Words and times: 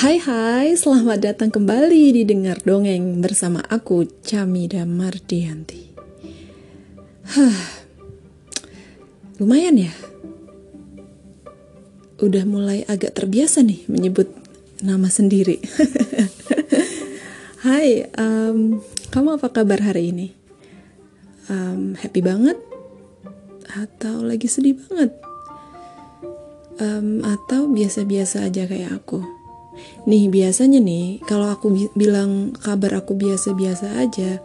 Hai 0.00 0.16
hai, 0.16 0.72
selamat 0.80 1.20
datang 1.20 1.52
kembali 1.52 2.16
di 2.16 2.24
Dengar 2.24 2.64
Dongeng 2.64 3.20
bersama 3.20 3.60
aku, 3.60 4.08
Camida 4.24 4.88
Mardianti. 4.88 5.92
Hah, 7.28 7.60
lumayan 9.36 9.76
ya. 9.76 9.92
Udah 12.16 12.48
mulai 12.48 12.80
agak 12.88 13.12
terbiasa 13.12 13.60
nih 13.60 13.84
menyebut 13.92 14.32
nama 14.80 15.12
sendiri. 15.12 15.60
hai, 17.68 18.08
um, 18.16 18.80
kamu 19.12 19.36
apa 19.36 19.52
kabar 19.52 19.84
hari 19.84 20.16
ini? 20.16 20.32
Um, 21.52 21.92
happy 22.00 22.24
banget? 22.24 22.56
Atau 23.76 24.24
lagi 24.24 24.48
sedih 24.48 24.80
banget? 24.80 25.12
Um, 26.80 27.20
atau 27.20 27.68
biasa-biasa 27.68 28.48
aja 28.48 28.64
kayak 28.64 28.96
aku? 29.04 29.39
Nih 30.08 30.32
biasanya 30.32 30.80
nih 30.80 31.20
kalau 31.28 31.52
aku 31.52 31.72
bi 31.72 31.84
bilang 31.92 32.56
kabar 32.56 33.04
aku 33.04 33.16
biasa-biasa 33.16 34.00
aja 34.00 34.40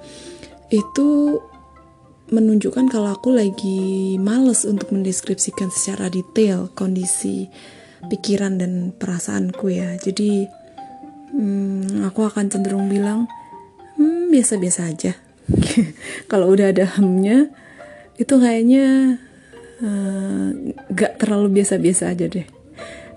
itu 0.73 1.39
menunjukkan 2.33 2.89
kalau 2.89 3.13
aku 3.13 3.29
lagi 3.37 4.17
males 4.17 4.65
untuk 4.65 4.89
mendeskripsikan 4.89 5.69
secara 5.69 6.09
detail 6.09 6.73
kondisi 6.73 7.45
pikiran 8.09 8.57
dan 8.57 8.93
perasaanku 8.97 9.69
ya. 9.69 9.93
Jadi 10.01 10.49
hmm, 11.33 12.05
aku 12.05 12.25
akan 12.25 12.49
cenderung 12.49 12.89
bilang 12.89 13.29
hmm, 13.97 14.33
biasa-biasa 14.33 14.81
aja. 14.89 15.13
kalau 16.31 16.49
udah 16.49 16.73
ada 16.73 16.89
hemnya 16.97 17.53
itu 18.17 18.33
kayaknya 18.41 19.19
uh, 19.85 20.49
gak 20.89 21.21
terlalu 21.21 21.61
biasa-biasa 21.61 22.15
aja 22.15 22.25
deh. 22.25 22.47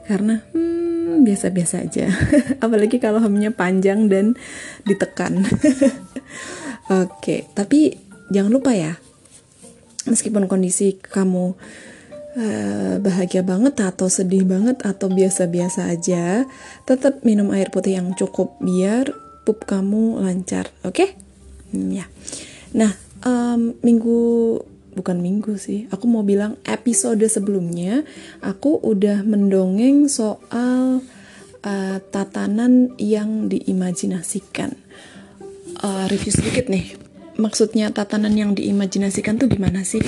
Karena 0.04 0.44
hmm, 0.52 0.97
biasa-biasa 1.24 1.84
aja. 1.84 2.06
Apalagi 2.64 3.00
kalau 3.00 3.22
hamnya 3.22 3.52
panjang 3.54 4.08
dan 4.10 4.34
ditekan. 4.84 5.42
Oke, 5.44 5.52
okay, 6.88 7.40
tapi 7.52 7.96
jangan 8.32 8.52
lupa 8.52 8.72
ya. 8.72 8.96
Meskipun 10.08 10.48
kondisi 10.48 10.96
kamu 10.96 11.52
uh, 12.38 12.94
bahagia 13.00 13.44
banget 13.44 13.76
atau 13.84 14.08
sedih 14.08 14.48
banget 14.48 14.80
atau 14.84 15.12
biasa-biasa 15.12 15.92
aja, 15.92 16.48
tetap 16.88 17.20
minum 17.28 17.52
air 17.52 17.68
putih 17.68 18.00
yang 18.00 18.16
cukup 18.16 18.56
biar 18.62 19.12
pup 19.44 19.64
kamu 19.68 20.24
lancar, 20.24 20.72
oke? 20.84 20.96
Okay? 20.96 21.08
Hmm, 21.72 21.92
ya. 21.92 22.08
Nah, 22.72 22.92
um, 23.24 23.76
minggu 23.80 24.20
bukan 24.98 25.22
minggu 25.22 25.54
sih. 25.54 25.86
Aku 25.94 26.10
mau 26.10 26.26
bilang 26.26 26.58
episode 26.66 27.22
sebelumnya 27.30 28.02
aku 28.42 28.82
udah 28.82 29.22
mendongeng 29.22 30.10
soal 30.10 31.06
uh, 31.62 31.98
tatanan 32.10 32.98
yang 32.98 33.46
diimajinasikan. 33.46 34.74
Uh, 35.78 36.10
review 36.10 36.34
sedikit 36.34 36.66
nih. 36.66 36.98
Maksudnya 37.38 37.94
tatanan 37.94 38.34
yang 38.34 38.50
diimajinasikan 38.58 39.38
tuh 39.38 39.46
gimana 39.46 39.86
sih? 39.86 40.02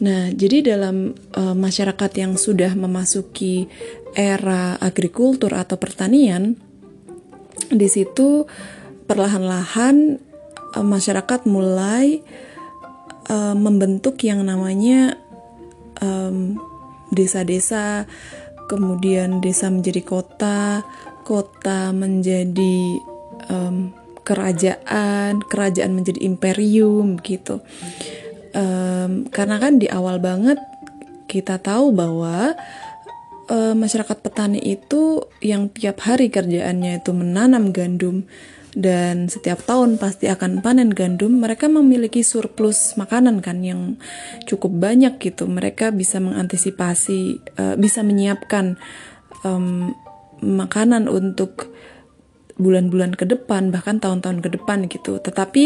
Nah, 0.00 0.32
jadi 0.32 0.64
dalam 0.64 1.12
uh, 1.36 1.52
masyarakat 1.52 2.10
yang 2.16 2.40
sudah 2.40 2.72
memasuki 2.72 3.68
era 4.16 4.80
agrikultur 4.80 5.52
atau 5.52 5.76
pertanian, 5.76 6.56
di 7.68 7.84
situ 7.84 8.48
perlahan-lahan 9.04 10.24
uh, 10.72 10.86
masyarakat 10.86 11.44
mulai 11.44 12.24
membentuk 13.54 14.26
yang 14.26 14.42
namanya 14.42 15.14
desa-desa, 17.10 18.06
kemudian 18.70 19.42
desa 19.42 19.66
menjadi 19.68 20.02
kota, 20.06 20.86
kota 21.26 21.90
menjadi 21.90 23.02
um, 23.50 23.90
kerajaan, 24.22 25.42
kerajaan 25.42 25.92
menjadi 25.92 26.22
imperium 26.22 27.18
gitu. 27.20 27.58
Um, 28.54 29.30
karena 29.30 29.62
kan 29.62 29.78
di 29.78 29.86
awal 29.86 30.18
banget 30.18 30.58
kita 31.30 31.62
tahu 31.62 31.94
bahwa 31.94 32.58
uh, 33.46 33.74
masyarakat 33.74 34.18
petani 34.22 34.58
itu 34.58 35.22
yang 35.38 35.70
tiap 35.70 36.02
hari 36.02 36.30
kerjaannya 36.30 37.02
itu 37.02 37.10
menanam 37.14 37.70
gandum 37.70 38.26
dan 38.70 39.26
setiap 39.26 39.66
tahun 39.66 39.98
pasti 39.98 40.30
akan 40.30 40.62
panen 40.62 40.94
gandum, 40.94 41.42
mereka 41.42 41.66
memiliki 41.66 42.22
surplus 42.22 42.94
makanan 42.94 43.42
kan 43.42 43.66
yang 43.66 43.98
cukup 44.46 44.70
banyak 44.70 45.18
gitu. 45.18 45.50
Mereka 45.50 45.90
bisa 45.90 46.22
mengantisipasi, 46.22 47.42
uh, 47.58 47.74
bisa 47.74 48.06
menyiapkan 48.06 48.78
um, 49.42 49.90
makanan 50.38 51.10
untuk 51.10 51.74
bulan-bulan 52.60 53.18
ke 53.18 53.26
depan, 53.26 53.74
bahkan 53.74 53.98
tahun-tahun 53.98 54.38
ke 54.38 54.48
depan 54.54 54.86
gitu. 54.86 55.18
Tetapi 55.18 55.64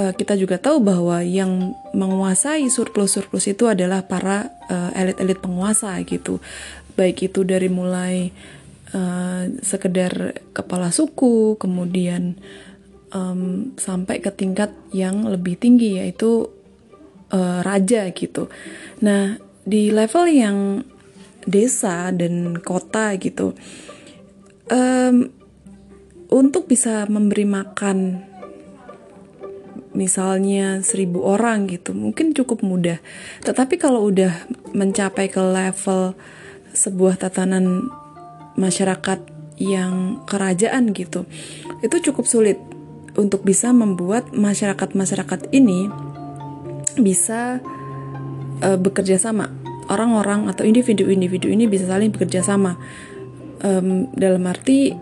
uh, 0.00 0.12
kita 0.16 0.40
juga 0.40 0.56
tahu 0.56 0.80
bahwa 0.80 1.20
yang 1.20 1.76
menguasai 1.92 2.64
surplus-surplus 2.72 3.52
itu 3.52 3.68
adalah 3.68 4.08
para 4.08 4.48
elit-elit 4.96 5.38
uh, 5.38 5.44
penguasa 5.44 5.92
gitu. 6.08 6.40
Baik 6.96 7.28
itu 7.28 7.44
dari 7.44 7.68
mulai 7.68 8.32
uh, 8.94 9.50
sekedar 9.60 10.38
kepala 10.54 10.94
suku, 10.94 11.58
kemudian 11.58 12.38
um, 13.10 13.74
sampai 13.74 14.22
ke 14.22 14.30
tingkat 14.30 14.70
yang 14.94 15.26
lebih 15.26 15.58
tinggi 15.58 15.98
yaitu 15.98 16.48
uh, 17.34 17.60
raja 17.66 18.08
gitu. 18.14 18.48
Nah 19.02 19.36
di 19.66 19.90
level 19.90 20.24
yang 20.30 20.58
desa 21.44 22.08
dan 22.14 22.56
kota 22.62 23.18
gitu, 23.18 23.52
um, 24.70 25.28
untuk 26.32 26.70
bisa 26.70 27.04
memberi 27.10 27.44
makan 27.44 27.98
misalnya 29.94 30.82
seribu 30.82 31.22
orang 31.22 31.70
gitu 31.70 31.94
mungkin 31.94 32.34
cukup 32.34 32.66
mudah 32.66 32.98
tetapi 33.46 33.78
kalau 33.78 34.10
udah 34.10 34.34
mencapai 34.74 35.30
ke 35.30 35.38
level 35.38 36.18
sebuah 36.74 37.14
tatanan 37.14 37.94
masyarakat 38.54 39.20
yang 39.54 40.26
kerajaan 40.26 40.90
gitu 40.90 41.26
itu 41.82 41.96
cukup 42.10 42.26
sulit 42.26 42.58
untuk 43.14 43.46
bisa 43.46 43.70
membuat 43.70 44.34
masyarakat-masyarakat 44.34 45.54
ini 45.54 45.86
bisa 46.98 47.62
uh, 48.62 48.78
bekerja 48.78 49.18
sama. 49.18 49.50
Orang-orang 49.86 50.48
atau 50.48 50.64
individu-individu 50.64 51.50
ini 51.50 51.68
bisa 51.68 51.86
saling 51.86 52.10
bekerja 52.10 52.42
sama. 52.42 52.78
Um, 53.64 54.10
dalam 54.12 54.44
arti 54.44 54.92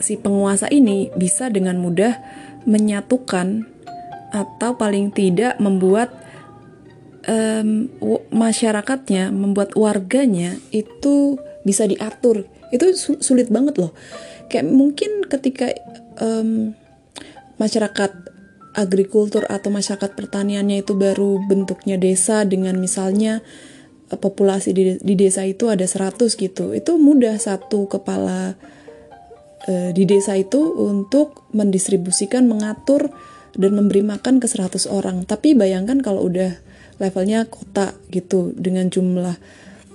si 0.00 0.16
penguasa 0.16 0.66
ini 0.72 1.12
bisa 1.14 1.52
dengan 1.52 1.78
mudah 1.78 2.16
menyatukan 2.64 3.68
atau 4.30 4.78
paling 4.78 5.12
tidak 5.12 5.58
membuat 5.58 6.14
um, 7.28 7.90
masyarakatnya, 8.32 9.34
membuat 9.34 9.74
warganya 9.76 10.56
itu 10.72 11.36
bisa 11.66 11.84
diatur 11.84 12.48
itu 12.70 12.94
sulit 12.96 13.50
banget 13.50 13.78
loh. 13.78 13.92
Kayak 14.50 14.66
mungkin 14.70 15.26
ketika 15.26 15.70
um, 16.18 16.74
masyarakat 17.58 18.10
agrikultur 18.74 19.46
atau 19.50 19.68
masyarakat 19.74 20.14
pertaniannya 20.14 20.86
itu 20.86 20.94
baru 20.94 21.42
bentuknya 21.42 21.98
desa 21.98 22.46
dengan 22.46 22.78
misalnya 22.78 23.42
eh, 24.08 24.18
populasi 24.18 24.70
di, 24.70 24.82
di 25.02 25.14
desa 25.18 25.42
itu 25.42 25.66
ada 25.66 25.82
100 25.82 26.22
gitu 26.38 26.70
itu 26.70 26.92
mudah 26.94 27.34
satu 27.34 27.90
kepala 27.90 28.54
uh, 29.66 29.90
di 29.90 30.04
desa 30.06 30.38
itu 30.38 30.60
untuk 30.78 31.50
mendistribusikan 31.50 32.46
mengatur 32.46 33.10
dan 33.58 33.74
memberi 33.74 34.06
makan 34.06 34.38
ke 34.38 34.46
100 34.46 34.86
orang. 34.86 35.26
Tapi 35.26 35.58
bayangkan 35.58 35.98
kalau 35.98 36.30
udah 36.30 36.54
levelnya 37.02 37.48
kota 37.48 37.96
gitu 38.12 38.52
dengan 38.54 38.92
jumlah 38.92 39.34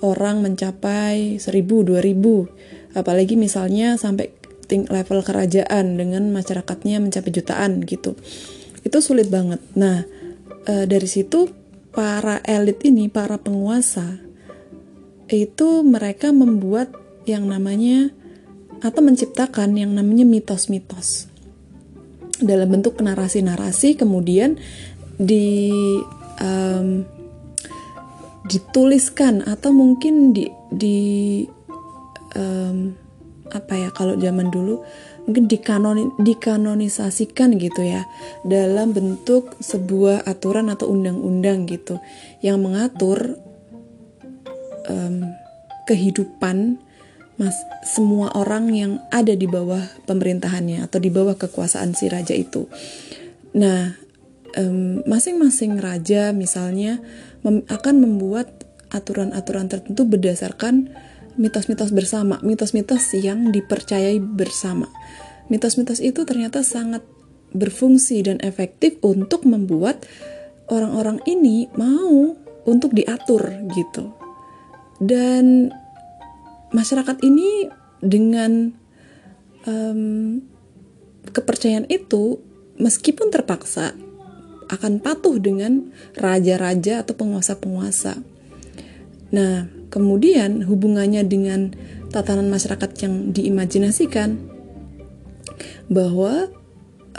orang 0.04 0.44
mencapai 0.44 1.40
1000 1.40 1.88
2000 1.88 2.98
apalagi 2.98 3.36
misalnya 3.36 3.96
sampai 4.00 4.32
level 4.68 5.22
kerajaan 5.22 6.00
dengan 6.00 6.34
masyarakatnya 6.34 6.98
mencapai 6.98 7.30
jutaan 7.30 7.86
gitu. 7.86 8.18
Itu 8.82 8.98
sulit 9.00 9.30
banget. 9.30 9.62
Nah 9.78 10.04
e, 10.66 10.90
dari 10.90 11.06
situ 11.06 11.48
para 11.94 12.42
elit 12.44 12.82
ini 12.84 13.08
para 13.08 13.38
penguasa 13.38 14.20
itu 15.30 15.82
mereka 15.86 16.34
membuat 16.34 16.94
yang 17.26 17.50
namanya 17.50 18.14
atau 18.84 19.02
menciptakan 19.02 19.74
yang 19.74 19.96
namanya 19.96 20.28
mitos-mitos. 20.28 21.32
Dalam 22.38 22.68
bentuk 22.70 23.00
narasi-narasi 23.00 23.98
kemudian 23.98 24.60
di 25.16 25.72
um, 26.38 27.08
dituliskan 28.46 29.42
atau 29.46 29.74
mungkin 29.74 30.34
di 30.34 30.50
di 30.70 30.98
um, 32.38 32.94
apa 33.50 33.74
ya 33.78 33.90
kalau 33.94 34.18
zaman 34.18 34.50
dulu 34.50 34.82
mungkin 35.26 35.50
dikanoni, 35.50 36.14
dikanonisasikan 36.22 37.58
gitu 37.58 37.82
ya 37.82 38.06
dalam 38.46 38.94
bentuk 38.94 39.58
sebuah 39.58 40.26
aturan 40.30 40.70
atau 40.70 40.94
undang-undang 40.94 41.66
gitu 41.66 41.98
yang 42.46 42.62
mengatur 42.62 43.42
um, 44.86 45.26
kehidupan 45.90 46.78
mas 47.36 47.58
semua 47.84 48.32
orang 48.32 48.72
yang 48.72 48.92
ada 49.12 49.36
di 49.36 49.46
bawah 49.46 49.84
pemerintahannya 50.08 50.88
atau 50.88 51.04
di 51.04 51.12
bawah 51.12 51.36
kekuasaan 51.36 51.92
si 51.92 52.08
raja 52.08 52.32
itu. 52.32 52.72
Nah, 53.60 54.05
masing-masing 55.04 55.78
um, 55.78 55.82
raja 55.84 56.32
misalnya 56.32 57.04
mem 57.44 57.68
akan 57.68 57.96
membuat 58.00 58.66
aturan-aturan 58.92 59.68
tertentu 59.68 60.08
berdasarkan 60.08 60.96
mitos-mitos 61.36 61.92
bersama, 61.92 62.40
mitos-mitos 62.40 63.12
yang 63.20 63.52
dipercayai 63.52 64.24
bersama. 64.24 64.88
Mitos-mitos 65.52 66.00
itu 66.00 66.24
ternyata 66.24 66.64
sangat 66.64 67.04
berfungsi 67.52 68.24
dan 68.24 68.40
efektif 68.40 68.96
untuk 69.04 69.44
membuat 69.44 70.08
orang-orang 70.72 71.20
ini 71.28 71.68
mau 71.76 72.36
untuk 72.66 72.96
diatur 72.96 73.52
gitu. 73.76 74.16
Dan 74.98 75.76
masyarakat 76.72 77.20
ini 77.22 77.68
dengan 78.00 78.72
um, 79.68 80.40
kepercayaan 81.30 81.88
itu 81.92 82.40
meskipun 82.80 83.32
terpaksa 83.32 83.96
akan 84.72 85.04
patuh 85.04 85.38
dengan 85.38 85.94
raja-raja 86.18 87.06
atau 87.06 87.14
penguasa-penguasa. 87.14 88.22
Nah, 89.34 89.70
kemudian 89.90 90.66
hubungannya 90.66 91.26
dengan 91.26 91.74
tatanan 92.10 92.48
masyarakat 92.48 92.90
yang 93.06 93.36
diimajinasikan 93.36 94.40
bahwa 95.92 96.50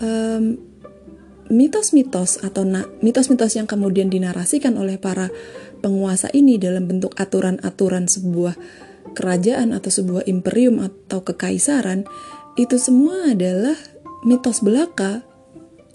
um, 0.01 0.59
mitos-mitos 1.47 2.43
atau 2.43 2.67
mitos-mitos 3.03 3.55
yang 3.55 3.71
kemudian 3.71 4.11
dinarasikan 4.11 4.75
oleh 4.75 4.99
para 4.99 5.31
penguasa 5.79 6.27
ini 6.35 6.59
dalam 6.59 6.91
bentuk 6.91 7.15
aturan-aturan 7.15 8.11
sebuah 8.11 8.59
kerajaan 9.15 9.71
atau 9.71 9.91
sebuah 9.93 10.27
imperium 10.27 10.83
atau 10.83 11.23
kekaisaran 11.23 12.05
itu 12.59 12.77
semua 12.81 13.31
adalah 13.31 13.77
mitos 14.27 14.65
belaka 14.65 15.23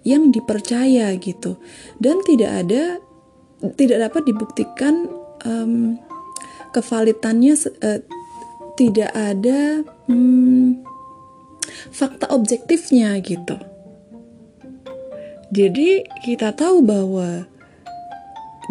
yang 0.01 0.33
dipercaya 0.33 1.13
gitu. 1.17 1.57
Dan 2.01 2.21
tidak 2.25 2.65
ada 2.65 2.83
tidak 3.77 4.09
dapat 4.09 4.21
dibuktikan 4.25 5.05
um, 5.45 6.01
kevalitannya 6.73 7.53
uh, 7.85 8.01
tidak 8.73 9.11
ada 9.13 9.85
um, 10.09 10.81
fakta 11.93 12.29
objektifnya 12.33 13.19
gitu. 13.21 13.59
Jadi 15.51 16.07
kita 16.23 16.55
tahu 16.55 16.79
bahwa 16.79 17.45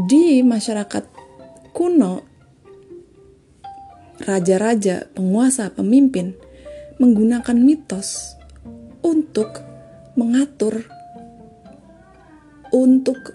di 0.09 0.41
masyarakat 0.41 1.05
kuno 1.77 2.25
raja-raja, 4.25 5.09
penguasa, 5.13 5.73
pemimpin 5.73 6.37
menggunakan 7.01 7.57
mitos 7.57 8.37
untuk 9.01 9.65
mengatur, 10.17 10.85
untuk 12.73 13.35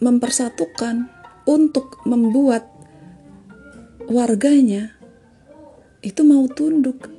mempersatukan, 0.00 1.10
untuk 1.44 2.00
membuat 2.08 2.66
warganya 4.10 4.96
itu 6.00 6.24
mau 6.24 6.48
tunduk, 6.48 7.12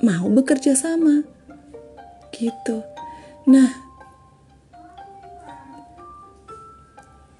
mau 0.00 0.30
bekerja 0.30 0.78
sama, 0.78 1.26
gitu. 2.32 2.86
Nah, 3.50 3.68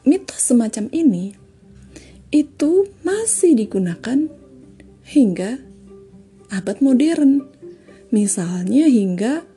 mitos 0.02 0.42
semacam 0.42 0.90
ini 0.90 1.32
itu 2.28 2.90
masih 3.06 3.56
digunakan 3.56 4.28
hingga 5.08 5.62
abad 6.52 6.78
modern. 6.84 7.44
Misalnya 8.08 8.88
hingga 8.88 9.47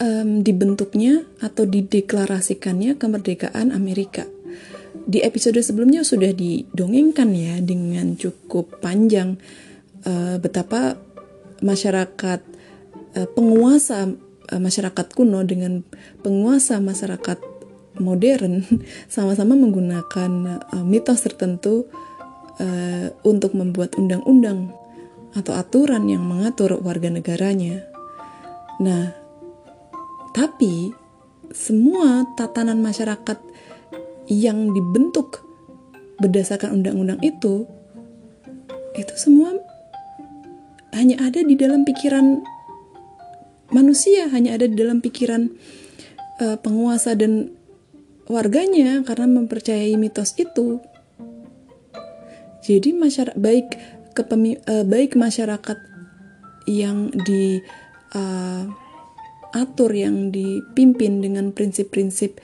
um, 0.00 0.40
dibentuknya 0.42 1.28
atau 1.38 1.68
dideklarasikannya 1.68 2.96
kemerdekaan 2.96 3.70
Amerika. 3.70 4.26
Di 5.06 5.22
episode 5.22 5.60
sebelumnya 5.62 6.02
sudah 6.02 6.34
didongengkan 6.34 7.30
ya 7.36 7.62
dengan 7.62 8.18
cukup 8.18 8.82
panjang 8.82 9.38
uh, 10.08 10.40
betapa 10.42 10.98
masyarakat 11.62 12.40
uh, 13.14 13.28
penguasa 13.30 14.10
uh, 14.50 14.60
masyarakat 14.60 15.06
kuno 15.14 15.46
dengan 15.46 15.86
penguasa 16.24 16.82
masyarakat 16.82 17.38
modern 18.00 18.64
sama-sama 19.14 19.54
menggunakan 19.54 20.64
uh, 20.72 20.84
mitos 20.84 21.22
tertentu 21.22 21.86
uh, 22.58 23.06
untuk 23.22 23.54
membuat 23.54 23.94
undang-undang 23.94 24.74
atau 25.30 25.54
aturan 25.54 26.10
yang 26.10 26.26
mengatur 26.26 26.82
warga 26.82 27.06
negaranya. 27.06 27.86
Nah, 28.82 29.19
tapi 30.36 30.94
semua 31.50 32.26
tatanan 32.38 32.78
masyarakat 32.78 33.38
yang 34.30 34.70
dibentuk 34.70 35.42
berdasarkan 36.22 36.78
undang-undang 36.78 37.18
itu 37.24 37.66
itu 38.94 39.14
semua 39.18 39.58
hanya 40.94 41.22
ada 41.22 41.40
di 41.42 41.54
dalam 41.54 41.86
pikiran 41.86 42.42
manusia, 43.70 44.26
hanya 44.30 44.58
ada 44.58 44.66
di 44.66 44.74
dalam 44.74 44.98
pikiran 44.98 45.50
uh, 46.42 46.58
penguasa 46.58 47.14
dan 47.14 47.54
warganya 48.26 49.02
karena 49.06 49.26
mempercayai 49.30 49.94
mitos 49.94 50.34
itu. 50.38 50.82
Jadi 52.60 52.92
masyarakat 52.92 53.38
baik 53.38 53.66
kepemi, 54.12 54.58
uh, 54.66 54.84
baik 54.84 55.14
masyarakat 55.14 55.78
yang 56.68 57.10
di 57.24 57.62
uh, 58.14 58.68
atur 59.50 59.90
yang 59.94 60.30
dipimpin 60.30 61.20
dengan 61.22 61.50
prinsip-prinsip 61.50 62.38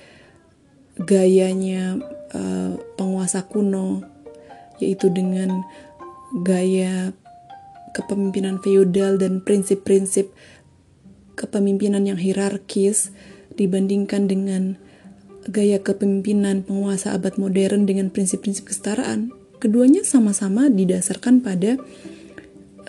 gayanya 0.97 2.01
uh, 2.33 2.75
penguasa 2.97 3.45
kuno 3.47 4.03
yaitu 4.81 5.09
dengan 5.13 5.65
gaya 6.43 7.13
kepemimpinan 7.97 8.61
feodal 8.61 9.17
dan 9.17 9.41
prinsip-prinsip 9.41 10.33
kepemimpinan 11.37 12.05
yang 12.05 12.21
hierarkis 12.21 13.13
dibandingkan 13.57 14.29
dengan 14.29 14.77
gaya 15.49 15.81
kepemimpinan 15.81 16.67
penguasa 16.67 17.15
abad 17.15 17.39
modern 17.39 17.87
dengan 17.87 18.11
prinsip-prinsip 18.11 18.67
kesetaraan, 18.67 19.31
keduanya 19.63 20.03
sama-sama 20.03 20.69
didasarkan 20.69 21.41
pada 21.41 21.79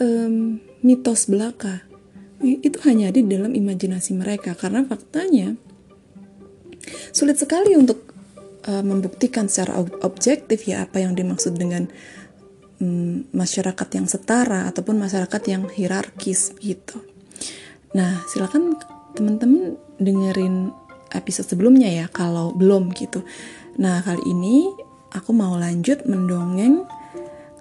um, 0.02 0.60
mitos 0.82 1.30
belaka. 1.30 1.87
Itu 2.42 2.78
hanya 2.86 3.10
ada 3.10 3.18
di 3.18 3.30
dalam 3.30 3.54
imajinasi 3.58 4.14
mereka 4.14 4.54
karena 4.54 4.86
faktanya 4.86 5.58
sulit 7.12 7.36
sekali 7.42 7.74
untuk 7.74 8.08
uh, 8.70 8.84
membuktikan 8.86 9.50
secara 9.50 9.82
ob 9.82 9.92
objektif 10.06 10.70
ya 10.70 10.86
apa 10.86 11.02
yang 11.02 11.18
dimaksud 11.18 11.58
dengan 11.58 11.90
um, 12.80 13.26
masyarakat 13.34 13.88
yang 13.98 14.08
setara 14.08 14.70
ataupun 14.70 15.02
masyarakat 15.02 15.42
yang 15.50 15.64
hierarkis 15.68 16.54
gitu. 16.62 17.02
Nah, 17.96 18.22
silakan 18.30 18.78
teman-teman 19.18 19.80
dengerin 19.98 20.70
episode 21.16 21.48
sebelumnya 21.50 21.90
ya 21.90 22.06
kalau 22.12 22.54
belum 22.54 22.94
gitu. 22.94 23.24
Nah, 23.82 24.04
kali 24.06 24.22
ini 24.30 24.70
aku 25.16 25.32
mau 25.34 25.56
lanjut 25.56 26.06
mendongeng 26.06 26.86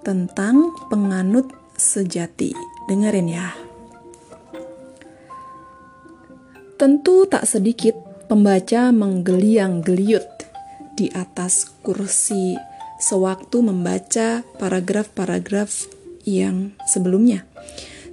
tentang 0.05 0.75
penganut 0.91 1.49
sejati. 1.75 2.53
Dengerin 2.87 3.27
ya. 3.27 3.66
Tentu 6.77 7.25
tak 7.25 7.49
sedikit 7.49 7.97
pembaca 8.29 8.93
menggeliang-geliut 8.93 10.29
di 10.93 11.09
atas 11.09 11.73
kursi 11.81 12.53
sewaktu 13.01 13.65
membaca 13.65 14.45
paragraf-paragraf 14.61 15.89
yang 16.21 16.77
sebelumnya. 16.85 17.49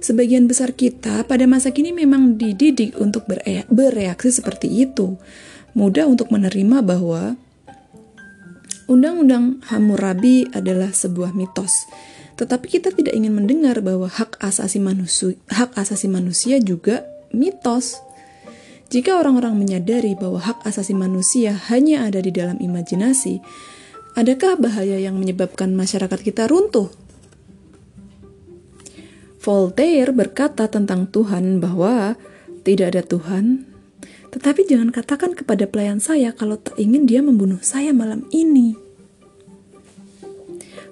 Sebagian 0.01 0.49
besar 0.49 0.73
kita 0.73 1.25
pada 1.29 1.45
masa 1.45 1.69
kini 1.69 1.93
memang 1.93 2.41
dididik 2.41 2.97
untuk 2.97 3.29
bereaksi 3.69 4.33
seperti 4.33 4.69
itu. 4.69 5.17
Mudah 5.77 6.09
untuk 6.09 6.33
menerima 6.33 6.81
bahwa 6.81 7.37
Undang-Undang 8.85 9.65
Hammurabi 9.69 10.45
adalah 10.53 10.93
sebuah 10.93 11.33
mitos. 11.33 11.89
Tetapi 12.37 12.65
kita 12.69 12.93
tidak 12.93 13.17
ingin 13.17 13.33
mendengar 13.33 13.81
bahwa 13.81 14.05
hak 14.05 14.37
asasi 14.41 14.77
manusia, 14.77 15.33
hak 15.49 15.73
asasi 15.73 16.05
manusia 16.05 16.61
juga 16.61 17.01
mitos. 17.33 17.97
Jika 18.89 19.17
orang-orang 19.17 19.57
menyadari 19.57 20.13
bahwa 20.13 20.39
hak 20.39 20.61
asasi 20.63 20.93
manusia 20.93 21.57
hanya 21.71 22.05
ada 22.05 22.21
di 22.21 22.29
dalam 22.29 22.61
imajinasi, 22.61 23.41
adakah 24.13 24.55
bahaya 24.61 25.01
yang 25.01 25.17
menyebabkan 25.17 25.73
masyarakat 25.73 26.21
kita 26.21 26.45
runtuh 26.45 26.93
Voltaire 29.45 30.09
berkata 30.09 30.65
tentang 30.65 31.05
Tuhan 31.05 31.61
bahwa 31.61 32.17
tidak 32.65 32.97
ada 32.97 33.05
Tuhan, 33.05 33.69
tetapi 34.33 34.65
jangan 34.65 34.89
katakan 34.89 35.37
kepada 35.37 35.69
pelayan 35.69 36.01
saya 36.01 36.33
kalau 36.33 36.57
tak 36.57 36.73
ingin 36.81 37.05
dia 37.05 37.21
membunuh 37.21 37.61
saya 37.61 37.93
malam 37.93 38.25
ini. 38.33 38.73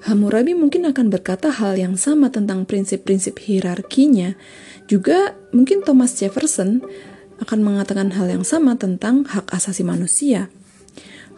Hammurabi 0.05 0.53
mungkin 0.53 0.85
akan 0.85 1.09
berkata 1.09 1.49
hal 1.49 1.81
yang 1.81 1.97
sama 1.97 2.29
tentang 2.29 2.69
prinsip-prinsip 2.69 3.41
hierarkinya. 3.41 4.37
Juga 4.85 5.33
mungkin 5.49 5.81
Thomas 5.81 6.13
Jefferson 6.13 6.85
akan 7.41 7.59
mengatakan 7.65 8.13
hal 8.13 8.29
yang 8.29 8.45
sama 8.45 8.77
tentang 8.77 9.25
hak 9.25 9.49
asasi 9.49 9.81
manusia. 9.81 10.51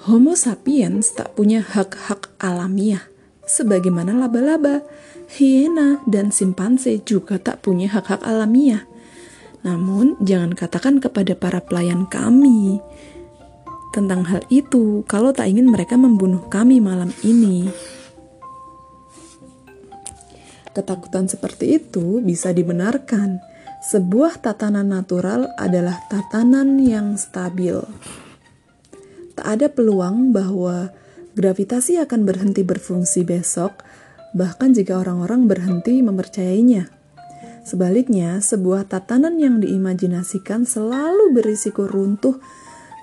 Homo 0.06 0.38
sapiens 0.38 1.16
tak 1.16 1.34
punya 1.34 1.64
hak-hak 1.64 2.30
alamiah, 2.38 3.08
sebagaimana 3.48 4.14
laba-laba, 4.14 4.86
hiena, 5.34 6.04
dan 6.06 6.30
simpanse 6.30 7.02
juga 7.02 7.42
tak 7.42 7.66
punya 7.66 7.90
hak-hak 7.90 8.22
alamiah. 8.22 8.86
Namun, 9.66 10.14
jangan 10.22 10.54
katakan 10.54 11.02
kepada 11.02 11.34
para 11.34 11.58
pelayan 11.58 12.06
kami 12.06 12.78
tentang 13.90 14.28
hal 14.28 14.44
itu 14.52 15.08
kalau 15.08 15.32
tak 15.32 15.48
ingin 15.48 15.72
mereka 15.72 15.96
membunuh 15.96 16.46
kami 16.52 16.84
malam 16.84 17.10
ini. 17.24 17.72
Ketakutan 20.76 21.32
seperti 21.32 21.80
itu 21.80 22.20
bisa 22.20 22.52
dibenarkan. 22.52 23.40
Sebuah 23.86 24.42
tatanan 24.42 24.90
natural 24.90 25.54
adalah 25.62 26.02
tatanan 26.10 26.82
yang 26.82 27.22
stabil. 27.22 27.78
Tak 29.38 29.46
ada 29.46 29.70
peluang 29.70 30.34
bahwa 30.34 30.90
gravitasi 31.38 32.02
akan 32.02 32.26
berhenti 32.26 32.66
berfungsi 32.66 33.22
besok, 33.22 33.86
bahkan 34.34 34.74
jika 34.74 34.98
orang-orang 34.98 35.46
berhenti 35.46 36.02
mempercayainya. 36.02 36.90
Sebaliknya, 37.62 38.42
sebuah 38.42 38.90
tatanan 38.90 39.38
yang 39.38 39.62
diimajinasikan 39.62 40.66
selalu 40.66 41.38
berisiko 41.38 41.86
runtuh 41.86 42.42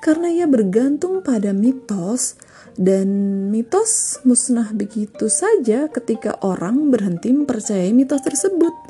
karena 0.02 0.34
ia 0.34 0.50
bergantung 0.50 1.22
pada 1.22 1.54
mitos 1.54 2.34
dan 2.74 3.06
mitos 3.54 4.18
musnah 4.26 4.74
begitu 4.74 5.30
saja 5.30 5.86
ketika 5.86 6.42
orang 6.42 6.90
berhenti 6.90 7.30
mempercayai 7.30 7.94
mitos 7.94 8.26
tersebut. 8.26 8.81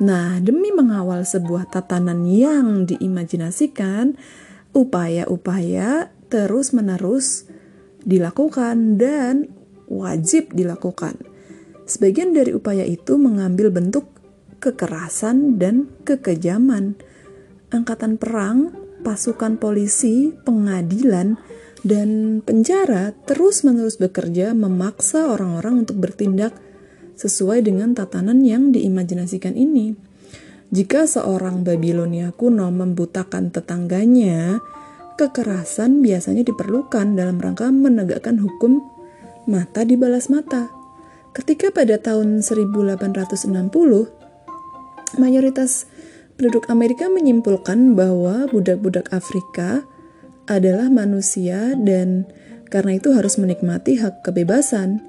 Nah, 0.00 0.40
demi 0.40 0.72
mengawal 0.72 1.28
sebuah 1.28 1.68
tatanan 1.68 2.24
yang 2.24 2.88
diimajinasikan, 2.88 4.16
upaya-upaya 4.72 6.08
terus-menerus 6.32 7.44
dilakukan 8.00 8.96
dan 8.96 9.52
wajib 9.92 10.56
dilakukan. 10.56 11.20
Sebagian 11.84 12.32
dari 12.32 12.56
upaya 12.56 12.88
itu 12.88 13.20
mengambil 13.20 13.68
bentuk 13.68 14.08
kekerasan, 14.62 15.58
dan 15.58 15.90
kekejaman. 16.06 16.94
Angkatan 17.74 18.14
perang, 18.14 18.70
pasukan 19.02 19.58
polisi, 19.58 20.30
pengadilan, 20.46 21.34
dan 21.82 22.38
penjara 22.46 23.10
terus-menerus 23.26 23.98
bekerja 23.98 24.54
memaksa 24.54 25.26
orang-orang 25.26 25.82
untuk 25.82 25.98
bertindak 25.98 26.54
sesuai 27.16 27.64
dengan 27.66 27.92
tatanan 27.92 28.44
yang 28.44 28.70
diimajinasikan 28.72 29.56
ini. 29.56 29.94
Jika 30.72 31.04
seorang 31.04 31.68
Babilonia 31.68 32.32
kuno 32.32 32.72
membutakan 32.72 33.52
tetangganya, 33.52 34.64
kekerasan 35.20 36.00
biasanya 36.00 36.42
diperlukan 36.48 37.12
dalam 37.12 37.36
rangka 37.36 37.68
menegakkan 37.68 38.40
hukum 38.40 38.80
mata 39.44 39.84
dibalas 39.84 40.32
mata. 40.32 40.72
Ketika 41.36 41.72
pada 41.72 42.00
tahun 42.00 42.40
1860 42.40 43.48
mayoritas 45.20 45.88
penduduk 46.36 46.68
Amerika 46.72 47.08
menyimpulkan 47.12 47.92
bahwa 47.96 48.48
budak-budak 48.48 49.12
Afrika 49.12 49.84
adalah 50.48 50.88
manusia 50.88 51.76
dan 51.76 52.26
karena 52.72 52.96
itu 52.96 53.12
harus 53.12 53.36
menikmati 53.36 54.00
hak 54.00 54.24
kebebasan. 54.24 55.04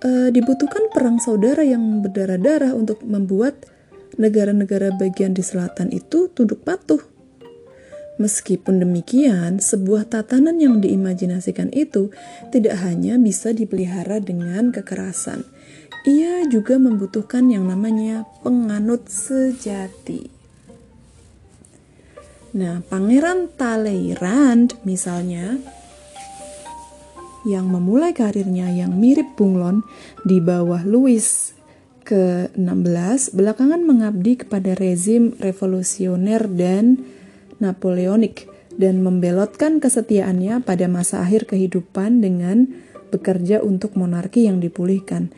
E, 0.00 0.32
dibutuhkan 0.32 0.88
perang 0.88 1.20
saudara 1.20 1.60
yang 1.60 2.00
berdarah-darah 2.00 2.72
untuk 2.72 3.04
membuat 3.04 3.68
negara-negara 4.16 4.96
bagian 4.96 5.36
di 5.36 5.44
selatan 5.44 5.92
itu 5.92 6.32
tunduk 6.32 6.64
patuh. 6.64 7.04
Meskipun 8.20 8.84
demikian, 8.84 9.64
sebuah 9.64 10.08
tatanan 10.12 10.60
yang 10.60 10.84
diimajinasikan 10.84 11.72
itu 11.72 12.12
tidak 12.52 12.76
hanya 12.84 13.16
bisa 13.16 13.56
dipelihara 13.56 14.20
dengan 14.20 14.68
kekerasan, 14.72 15.44
ia 16.04 16.44
juga 16.48 16.76
membutuhkan 16.76 17.48
yang 17.48 17.64
namanya 17.68 18.28
penganut 18.44 19.08
sejati. 19.08 20.28
Nah, 22.56 22.84
Pangeran 22.84 23.52
Talleyrand 23.56 24.74
misalnya 24.84 25.56
yang 27.48 27.68
memulai 27.68 28.12
karirnya 28.12 28.68
yang 28.68 28.96
mirip 28.96 29.36
Bunglon 29.36 29.84
di 30.24 30.40
bawah 30.40 30.84
Louis 30.84 31.24
ke-16 32.04 33.36
belakangan 33.36 33.86
mengabdi 33.86 34.42
kepada 34.44 34.74
rezim 34.74 35.36
revolusioner 35.38 36.48
dan 36.50 37.00
Napoleonik 37.60 38.48
dan 38.80 39.04
membelotkan 39.04 39.78
kesetiaannya 39.78 40.64
pada 40.64 40.88
masa 40.88 41.20
akhir 41.20 41.46
kehidupan 41.52 42.24
dengan 42.24 42.66
bekerja 43.12 43.60
untuk 43.60 43.98
monarki 43.98 44.48
yang 44.48 44.62
dipulihkan. 44.62 45.28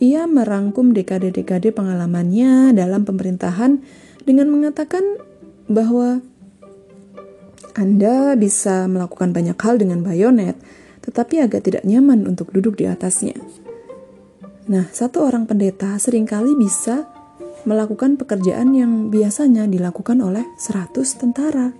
Ia 0.00 0.24
merangkum 0.28 0.92
dekade-dekade 0.96 1.72
pengalamannya 1.72 2.72
dalam 2.76 3.04
pemerintahan 3.04 3.80
dengan 4.24 4.48
mengatakan 4.52 5.02
bahwa 5.68 6.20
Anda 7.76 8.34
bisa 8.34 8.90
melakukan 8.90 9.30
banyak 9.30 9.56
hal 9.56 9.78
dengan 9.78 10.02
bayonet, 10.02 10.58
tetapi 11.00 11.44
agak 11.44 11.68
tidak 11.68 11.84
nyaman 11.84 12.28
untuk 12.28 12.52
duduk 12.52 12.76
di 12.80 12.88
atasnya. 12.88 13.36
Nah, 14.70 14.86
satu 14.92 15.26
orang 15.26 15.50
pendeta 15.50 15.98
sering 15.98 16.28
kali 16.28 16.54
bisa 16.54 17.08
melakukan 17.64 18.16
pekerjaan 18.16 18.72
yang 18.72 19.12
biasanya 19.12 19.68
dilakukan 19.68 20.20
oleh 20.22 20.46
100 20.56 20.94
tentara 21.20 21.74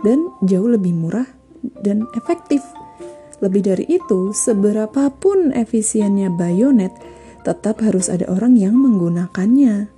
dan 0.00 0.32
jauh 0.44 0.70
lebih 0.70 0.96
murah 0.96 1.28
dan 1.84 2.08
efektif. 2.16 2.64
Lebih 3.40 3.62
dari 3.64 3.86
itu, 3.88 4.36
seberapapun 4.36 5.56
efisiennya 5.56 6.28
bayonet, 6.28 6.92
tetap 7.40 7.80
harus 7.80 8.12
ada 8.12 8.28
orang 8.28 8.56
yang 8.56 8.76
menggunakannya. 8.76 9.88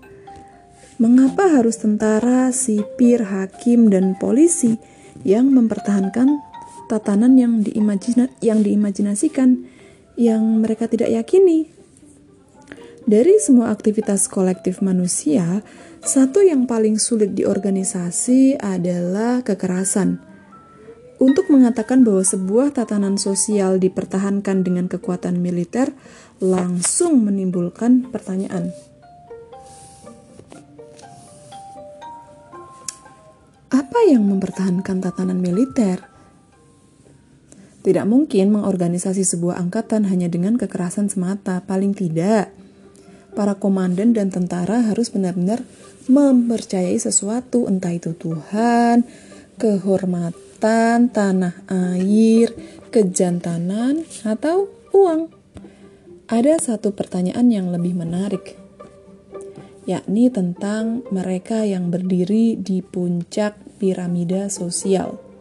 Mengapa 1.02 1.50
harus 1.50 1.82
tentara, 1.82 2.54
sipir, 2.54 3.26
hakim, 3.26 3.90
dan 3.90 4.14
polisi 4.14 4.78
yang 5.26 5.50
mempertahankan 5.50 6.51
tatanan 6.92 7.40
yang, 7.40 7.64
diimajina 7.64 8.28
yang 8.44 8.60
diimajinasikan 8.60 9.64
yang 10.20 10.60
mereka 10.60 10.92
tidak 10.92 11.08
yakini? 11.08 11.72
Dari 13.08 13.40
semua 13.40 13.72
aktivitas 13.72 14.28
kolektif 14.28 14.84
manusia, 14.84 15.64
satu 16.04 16.44
yang 16.44 16.68
paling 16.68 17.00
sulit 17.00 17.32
diorganisasi 17.32 18.60
adalah 18.60 19.40
kekerasan. 19.40 20.20
Untuk 21.16 21.48
mengatakan 21.48 22.04
bahwa 22.04 22.20
sebuah 22.20 22.76
tatanan 22.76 23.16
sosial 23.16 23.80
dipertahankan 23.80 24.60
dengan 24.60 24.86
kekuatan 24.90 25.40
militer 25.40 25.96
langsung 26.44 27.24
menimbulkan 27.24 28.12
pertanyaan. 28.12 28.74
Apa 33.72 33.98
yang 34.04 34.28
mempertahankan 34.28 35.00
tatanan 35.00 35.40
militer? 35.40 36.11
Tidak 37.82 38.06
mungkin 38.06 38.54
mengorganisasi 38.54 39.26
sebuah 39.26 39.58
angkatan 39.58 40.06
hanya 40.06 40.30
dengan 40.30 40.54
kekerasan 40.54 41.10
semata, 41.10 41.66
paling 41.66 41.98
tidak. 41.98 42.54
Para 43.34 43.58
komandan 43.58 44.14
dan 44.14 44.30
tentara 44.30 44.86
harus 44.86 45.10
benar-benar 45.10 45.66
mempercayai 46.06 46.94
sesuatu, 46.94 47.66
entah 47.66 47.90
itu 47.90 48.14
Tuhan, 48.14 49.02
kehormatan, 49.58 51.10
tanah 51.10 51.66
air, 51.66 52.54
kejantanan, 52.94 54.06
atau 54.22 54.70
uang. 54.94 55.34
Ada 56.30 56.62
satu 56.62 56.94
pertanyaan 56.94 57.50
yang 57.50 57.74
lebih 57.74 57.98
menarik, 57.98 58.54
yakni 59.90 60.30
tentang 60.30 61.02
mereka 61.10 61.66
yang 61.66 61.90
berdiri 61.90 62.54
di 62.54 62.78
puncak 62.78 63.58
piramida 63.82 64.46
sosial. 64.46 65.31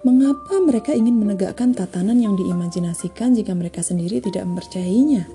Mengapa 0.00 0.56
mereka 0.64 0.96
ingin 0.96 1.20
menegakkan 1.20 1.76
tatanan 1.76 2.16
yang 2.24 2.32
diimajinasikan 2.32 3.36
jika 3.36 3.52
mereka 3.52 3.84
sendiri 3.84 4.24
tidak 4.24 4.48
mempercayainya? 4.48 5.28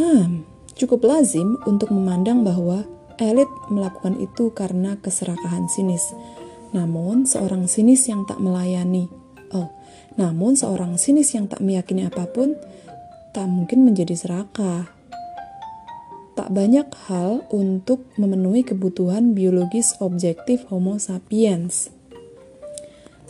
Hmm, 0.00 0.48
cukup 0.72 1.04
lazim 1.04 1.60
untuk 1.68 1.92
memandang 1.92 2.40
bahwa 2.40 2.88
elit 3.20 3.52
melakukan 3.68 4.16
itu 4.16 4.48
karena 4.56 4.96
keserakahan 4.96 5.68
sinis. 5.68 6.08
Namun, 6.72 7.28
seorang 7.28 7.68
sinis 7.68 8.08
yang 8.08 8.24
tak 8.24 8.40
melayani, 8.40 9.12
oh, 9.52 9.68
namun 10.16 10.56
seorang 10.56 10.96
sinis 10.96 11.36
yang 11.36 11.52
tak 11.52 11.60
meyakini 11.60 12.08
apa 12.08 12.24
pun 12.32 12.56
tak 13.36 13.44
mungkin 13.44 13.84
menjadi 13.84 14.16
serakah. 14.16 14.88
Tak 16.32 16.48
banyak 16.48 16.88
hal 17.12 17.44
untuk 17.52 18.08
memenuhi 18.16 18.64
kebutuhan 18.64 19.36
biologis 19.36 20.00
objektif 20.00 20.64
Homo 20.72 20.96
sapiens. 20.96 21.92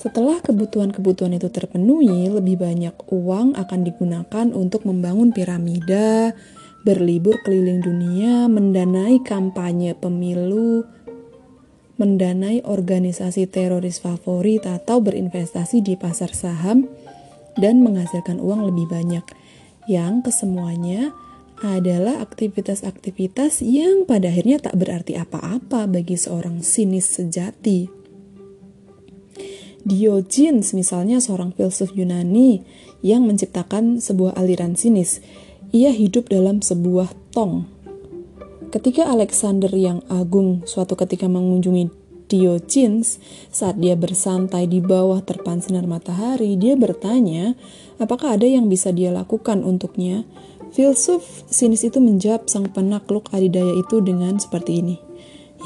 Setelah 0.02 0.42
kebutuhan-kebutuhan 0.42 1.38
itu 1.38 1.46
terpenuhi, 1.46 2.26
lebih 2.26 2.58
banyak 2.58 3.06
uang 3.06 3.54
akan 3.54 3.80
digunakan 3.86 4.50
untuk 4.50 4.82
membangun 4.82 5.30
piramida, 5.30 6.34
berlibur 6.82 7.38
keliling 7.46 7.78
dunia, 7.78 8.50
mendanai 8.50 9.22
kampanye 9.22 9.94
pemilu, 9.94 10.82
mendanai 12.02 12.66
organisasi 12.66 13.46
teroris 13.46 14.02
favorit 14.02 14.66
atau 14.66 14.98
berinvestasi 14.98 15.86
di 15.86 15.94
pasar 15.94 16.34
saham 16.34 16.90
dan 17.54 17.86
menghasilkan 17.86 18.42
uang 18.42 18.74
lebih 18.74 18.90
banyak. 18.90 19.22
Yang 19.86 20.34
kesemuanya 20.34 21.14
adalah 21.62 22.18
aktivitas-aktivitas 22.18 23.62
yang 23.62 24.02
pada 24.02 24.34
akhirnya 24.34 24.58
tak 24.58 24.74
berarti 24.82 25.14
apa-apa 25.14 25.86
bagi 25.86 26.18
seorang 26.18 26.58
sinis 26.58 27.06
sejati. 27.06 28.01
Diogenes 29.82 30.74
misalnya 30.74 31.18
seorang 31.18 31.50
filsuf 31.54 31.92
Yunani 31.94 32.62
yang 33.02 33.26
menciptakan 33.26 33.98
sebuah 33.98 34.38
aliran 34.38 34.78
sinis. 34.78 35.18
Ia 35.72 35.90
hidup 35.90 36.28
dalam 36.28 36.60
sebuah 36.60 37.10
tong 37.32 37.72
Ketika 38.72 39.04
Alexander 39.04 39.68
yang 39.76 40.00
agung 40.08 40.64
suatu 40.64 40.96
ketika 40.96 41.28
mengunjungi 41.28 41.92
Diogenes 42.24 43.20
saat 43.52 43.76
dia 43.76 43.92
bersantai 44.00 44.64
di 44.64 44.80
bawah 44.80 45.20
terpan 45.20 45.60
sinar 45.60 45.84
matahari, 45.84 46.56
dia 46.56 46.72
bertanya, 46.72 47.52
apakah 48.00 48.40
ada 48.40 48.48
yang 48.48 48.72
bisa 48.72 48.88
dia 48.88 49.12
lakukan 49.12 49.60
untuknya? 49.60 50.24
Filsuf 50.72 51.44
sinis 51.52 51.84
itu 51.84 52.00
menjawab 52.00 52.48
sang 52.48 52.64
penakluk 52.72 53.28
adidaya 53.36 53.76
itu 53.76 54.00
dengan 54.00 54.40
seperti 54.40 54.80
ini. 54.80 54.96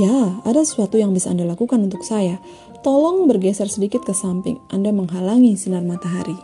Ya, 0.03 0.43
ada 0.43 0.67
sesuatu 0.67 0.99
yang 0.99 1.15
bisa 1.15 1.31
Anda 1.31 1.47
lakukan 1.47 1.87
untuk 1.87 2.03
saya. 2.03 2.43
Tolong 2.87 3.27
bergeser 3.27 3.67
sedikit 3.67 4.07
ke 4.07 4.15
samping, 4.15 4.63
Anda 4.71 4.95
menghalangi 4.95 5.59
sinar 5.59 5.83
matahari. 5.83 6.39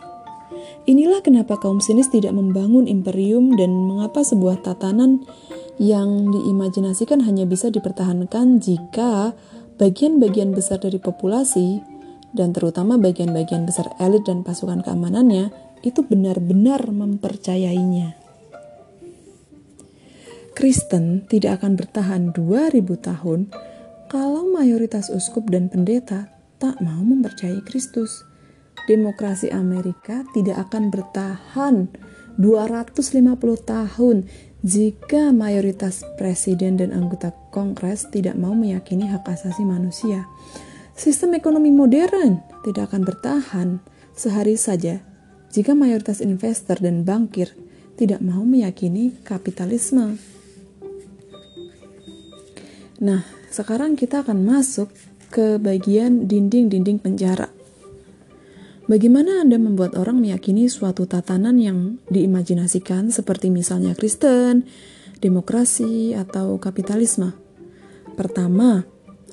Inilah 0.83 1.23
kenapa 1.23 1.55
kaum 1.55 1.79
sinis 1.79 2.11
tidak 2.11 2.35
membangun 2.35 2.83
imperium 2.83 3.55
dan 3.55 3.71
mengapa 3.71 4.27
sebuah 4.27 4.59
tatanan 4.59 5.23
yang 5.79 6.35
diimajinasikan 6.35 7.23
hanya 7.23 7.47
bisa 7.47 7.71
dipertahankan 7.71 8.59
jika 8.59 9.31
bagian-bagian 9.79 10.51
besar 10.51 10.83
dari 10.83 10.99
populasi 10.99 11.79
dan 12.35 12.51
terutama 12.51 12.99
bagian-bagian 12.99 13.63
besar 13.63 13.95
elit 14.03 14.27
dan 14.27 14.43
pasukan 14.43 14.83
keamanannya 14.83 15.47
itu 15.79 16.03
benar-benar 16.03 16.91
mempercayainya. 16.91 18.19
Kristen 20.59 21.23
tidak 21.23 21.63
akan 21.63 21.79
bertahan 21.79 22.35
2000 22.35 22.83
tahun 22.99 23.47
kalau 24.11 24.43
mayoritas 24.51 25.07
uskup 25.07 25.47
dan 25.47 25.71
pendeta 25.71 26.32
tak 26.63 26.79
mau 26.79 27.03
mempercayai 27.03 27.59
Kristus. 27.67 28.23
Demokrasi 28.87 29.51
Amerika 29.51 30.23
tidak 30.31 30.71
akan 30.71 30.87
bertahan 30.87 31.91
250 32.39 33.35
tahun 33.67 34.23
jika 34.63 35.35
mayoritas 35.35 36.07
presiden 36.15 36.79
dan 36.79 36.95
anggota 36.95 37.35
Kongres 37.51 38.07
tidak 38.15 38.39
mau 38.39 38.55
meyakini 38.55 39.11
hak 39.11 39.27
asasi 39.27 39.67
manusia. 39.67 40.23
Sistem 40.95 41.35
ekonomi 41.35 41.67
modern 41.67 42.39
tidak 42.63 42.95
akan 42.95 43.01
bertahan 43.03 43.69
sehari 44.15 44.55
saja 44.55 45.03
jika 45.51 45.75
mayoritas 45.75 46.23
investor 46.23 46.79
dan 46.79 47.03
bankir 47.03 47.51
tidak 47.99 48.23
mau 48.23 48.47
meyakini 48.47 49.11
kapitalisme. 49.27 50.15
Nah, 53.03 53.27
sekarang 53.51 53.99
kita 53.99 54.23
akan 54.23 54.47
masuk 54.47 54.87
ke 55.33 55.57
bagian 55.57 56.29
dinding-dinding 56.29 57.01
penjara. 57.01 57.49
Bagaimana 58.85 59.41
Anda 59.41 59.57
membuat 59.57 59.97
orang 59.97 60.21
meyakini 60.21 60.69
suatu 60.69 61.09
tatanan 61.09 61.57
yang 61.57 61.97
diimajinasikan 62.13 63.09
seperti 63.09 63.49
misalnya 63.49 63.97
Kristen, 63.97 64.69
demokrasi, 65.17 66.13
atau 66.13 66.61
kapitalisme? 66.61 67.33
Pertama, 68.13 68.85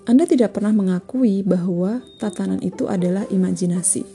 Anda 0.08 0.24
tidak 0.24 0.56
pernah 0.56 0.72
mengakui 0.72 1.44
bahwa 1.44 2.00
tatanan 2.16 2.64
itu 2.64 2.88
adalah 2.88 3.28
imajinasi. 3.28 4.06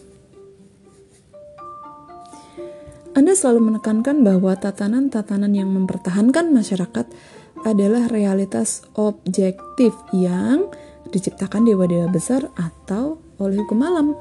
Anda 3.16 3.32
selalu 3.32 3.76
menekankan 3.76 4.24
bahwa 4.24 4.56
tatanan-tatanan 4.58 5.52
yang 5.52 5.72
mempertahankan 5.72 6.52
masyarakat 6.52 7.08
adalah 7.64 8.12
realitas 8.12 8.84
objektif 8.96 9.96
yang 10.12 10.68
diciptakan 11.10 11.68
dewa-dewa 11.68 12.10
besar 12.10 12.50
atau 12.56 13.20
oleh 13.38 13.62
hukum 13.62 13.82
alam. 13.84 14.16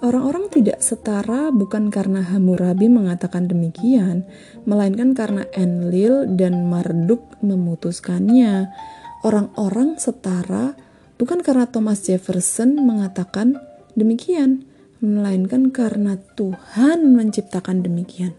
Orang-orang 0.00 0.48
tidak 0.48 0.80
setara 0.80 1.52
bukan 1.52 1.92
karena 1.92 2.24
Hammurabi 2.24 2.88
mengatakan 2.88 3.52
demikian, 3.52 4.24
melainkan 4.64 5.12
karena 5.12 5.44
Enlil 5.52 6.24
dan 6.40 6.72
Marduk 6.72 7.36
memutuskannya. 7.44 8.72
Orang-orang 9.20 10.00
setara 10.00 10.72
bukan 11.20 11.44
karena 11.44 11.68
Thomas 11.68 12.00
Jefferson 12.00 12.80
mengatakan 12.80 13.60
demikian, 13.92 14.64
melainkan 15.04 15.68
karena 15.68 16.16
Tuhan 16.32 17.12
menciptakan 17.12 17.84
demikian. 17.84 18.32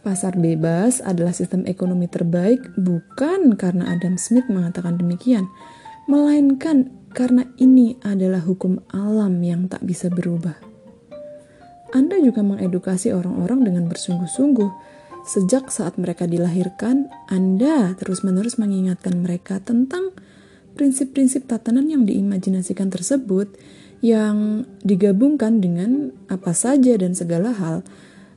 Pasar 0.00 0.40
bebas 0.40 1.04
adalah 1.04 1.36
sistem 1.36 1.68
ekonomi 1.68 2.08
terbaik 2.08 2.64
bukan 2.80 3.60
karena 3.60 3.92
Adam 3.92 4.16
Smith 4.16 4.48
mengatakan 4.48 4.96
demikian, 4.96 5.52
melainkan 6.08 6.88
karena 7.12 7.44
ini 7.60 8.00
adalah 8.00 8.40
hukum 8.40 8.80
alam 8.90 9.38
yang 9.44 9.68
tak 9.68 9.84
bisa 9.84 10.08
berubah. 10.08 10.56
Anda 11.92 12.20
juga 12.20 12.44
mengedukasi 12.44 13.12
orang-orang 13.12 13.64
dengan 13.64 13.84
bersungguh-sungguh. 13.88 14.96
Sejak 15.28 15.68
saat 15.68 16.00
mereka 16.00 16.24
dilahirkan, 16.24 17.08
Anda 17.28 17.92
terus-menerus 18.00 18.56
mengingatkan 18.56 19.20
mereka 19.20 19.60
tentang 19.60 20.16
prinsip-prinsip 20.76 21.44
tatanan 21.48 21.88
yang 21.88 22.04
diimajinasikan 22.08 22.88
tersebut 22.88 23.52
yang 23.98 24.62
digabungkan 24.86 25.58
dengan 25.58 26.14
apa 26.30 26.54
saja 26.54 26.94
dan 26.94 27.12
segala 27.18 27.50
hal. 27.50 27.82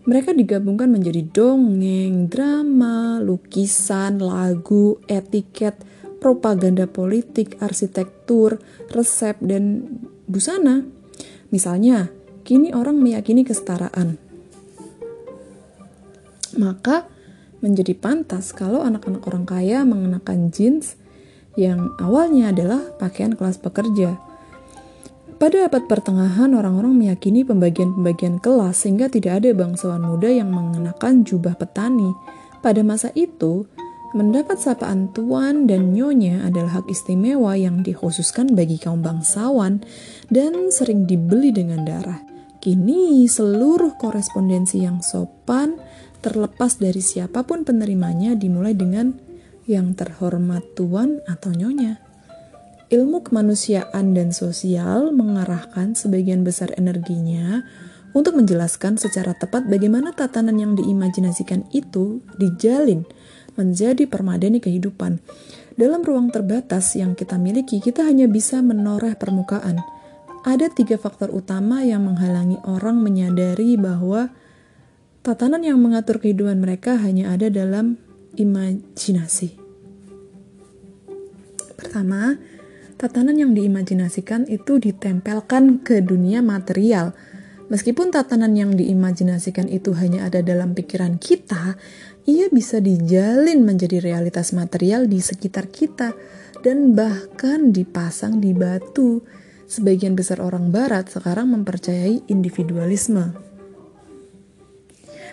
Mereka 0.02 0.34
digabungkan 0.34 0.90
menjadi 0.90 1.22
dongeng, 1.30 2.26
drama, 2.26 3.22
lukisan, 3.22 4.18
lagu, 4.18 4.98
etiket, 5.06 5.78
propaganda 6.22 6.86
politik, 6.86 7.58
arsitektur, 7.58 8.62
resep, 8.94 9.42
dan 9.42 9.98
busana. 10.30 10.86
Misalnya, 11.50 12.14
kini 12.46 12.72
orang 12.72 13.02
meyakini 13.02 13.42
kesetaraan. 13.42 14.22
Maka 16.62 17.10
menjadi 17.66 17.98
pantas 17.98 18.54
kalau 18.54 18.86
anak-anak 18.86 19.26
orang 19.26 19.46
kaya 19.50 19.82
mengenakan 19.82 20.54
jeans 20.54 20.94
yang 21.58 21.92
awalnya 21.98 22.54
adalah 22.54 22.94
pakaian 23.02 23.34
kelas 23.34 23.58
pekerja. 23.58 24.22
Pada 25.42 25.66
abad 25.66 25.90
pertengahan, 25.90 26.54
orang-orang 26.54 26.94
meyakini 26.94 27.42
pembagian-pembagian 27.42 28.38
kelas 28.38 28.86
sehingga 28.86 29.10
tidak 29.10 29.42
ada 29.42 29.50
bangsawan 29.58 30.06
muda 30.06 30.30
yang 30.30 30.54
mengenakan 30.54 31.26
jubah 31.26 31.58
petani. 31.58 32.14
Pada 32.62 32.86
masa 32.86 33.10
itu, 33.18 33.66
Mendapat 34.12 34.60
sapaan 34.60 35.08
tuan 35.16 35.72
dan 35.72 35.96
nyonya 35.96 36.44
adalah 36.44 36.84
hak 36.84 36.92
istimewa 36.92 37.56
yang 37.56 37.80
dikhususkan 37.80 38.52
bagi 38.60 38.76
kaum 38.76 39.00
bangsawan 39.00 39.80
dan 40.28 40.68
sering 40.68 41.08
dibeli 41.08 41.56
dengan 41.56 41.88
darah. 41.88 42.20
Kini 42.60 43.24
seluruh 43.24 43.96
korespondensi 43.96 44.84
yang 44.84 45.00
sopan 45.00 45.80
terlepas 46.20 46.76
dari 46.76 47.00
siapa 47.00 47.48
pun 47.48 47.64
penerimanya 47.64 48.36
dimulai 48.36 48.76
dengan 48.76 49.16
yang 49.64 49.96
terhormat 49.96 50.76
tuan 50.76 51.24
atau 51.24 51.56
nyonya. 51.56 52.04
Ilmu 52.92 53.24
kemanusiaan 53.24 54.12
dan 54.12 54.36
sosial 54.36 55.16
mengarahkan 55.16 55.96
sebagian 55.96 56.44
besar 56.44 56.76
energinya 56.76 57.64
untuk 58.12 58.36
menjelaskan 58.36 59.00
secara 59.00 59.32
tepat 59.40 59.72
bagaimana 59.72 60.12
tatanan 60.12 60.60
yang 60.60 60.76
diimajinasikan 60.76 61.72
itu 61.72 62.20
dijalin 62.36 63.08
menjadi 63.62 64.10
permadani 64.10 64.58
kehidupan. 64.58 65.22
Dalam 65.78 66.02
ruang 66.02 66.34
terbatas 66.34 66.98
yang 66.98 67.14
kita 67.14 67.38
miliki, 67.38 67.78
kita 67.78 68.02
hanya 68.02 68.26
bisa 68.26 68.66
menoreh 68.66 69.14
permukaan. 69.14 69.78
Ada 70.42 70.74
tiga 70.74 70.98
faktor 70.98 71.30
utama 71.30 71.86
yang 71.86 72.10
menghalangi 72.10 72.58
orang 72.66 72.98
menyadari 72.98 73.78
bahwa 73.78 74.34
tatanan 75.22 75.62
yang 75.62 75.78
mengatur 75.78 76.18
kehidupan 76.18 76.58
mereka 76.58 76.98
hanya 76.98 77.30
ada 77.30 77.54
dalam 77.54 78.02
imajinasi. 78.34 79.54
Pertama, 81.78 82.42
tatanan 82.98 83.38
yang 83.38 83.54
diimajinasikan 83.54 84.50
itu 84.50 84.82
ditempelkan 84.82 85.86
ke 85.86 86.02
dunia 86.02 86.42
material. 86.42 87.14
Meskipun 87.72 88.12
tatanan 88.12 88.52
yang 88.52 88.76
diimajinasikan 88.76 89.72
itu 89.72 89.96
hanya 89.96 90.28
ada 90.28 90.44
dalam 90.44 90.76
pikiran 90.76 91.16
kita, 91.22 91.80
ia 92.30 92.48
bisa 92.54 92.78
dijalin 92.78 93.66
menjadi 93.66 94.02
realitas 94.02 94.54
material 94.54 95.10
di 95.10 95.18
sekitar 95.18 95.70
kita 95.74 96.14
dan 96.62 96.94
bahkan 96.94 97.74
dipasang 97.74 98.38
di 98.38 98.54
batu 98.54 99.26
sebagian 99.66 100.14
besar 100.14 100.44
orang 100.44 100.70
barat 100.70 101.10
sekarang 101.10 101.50
mempercayai 101.56 102.28
individualisme. 102.30 103.34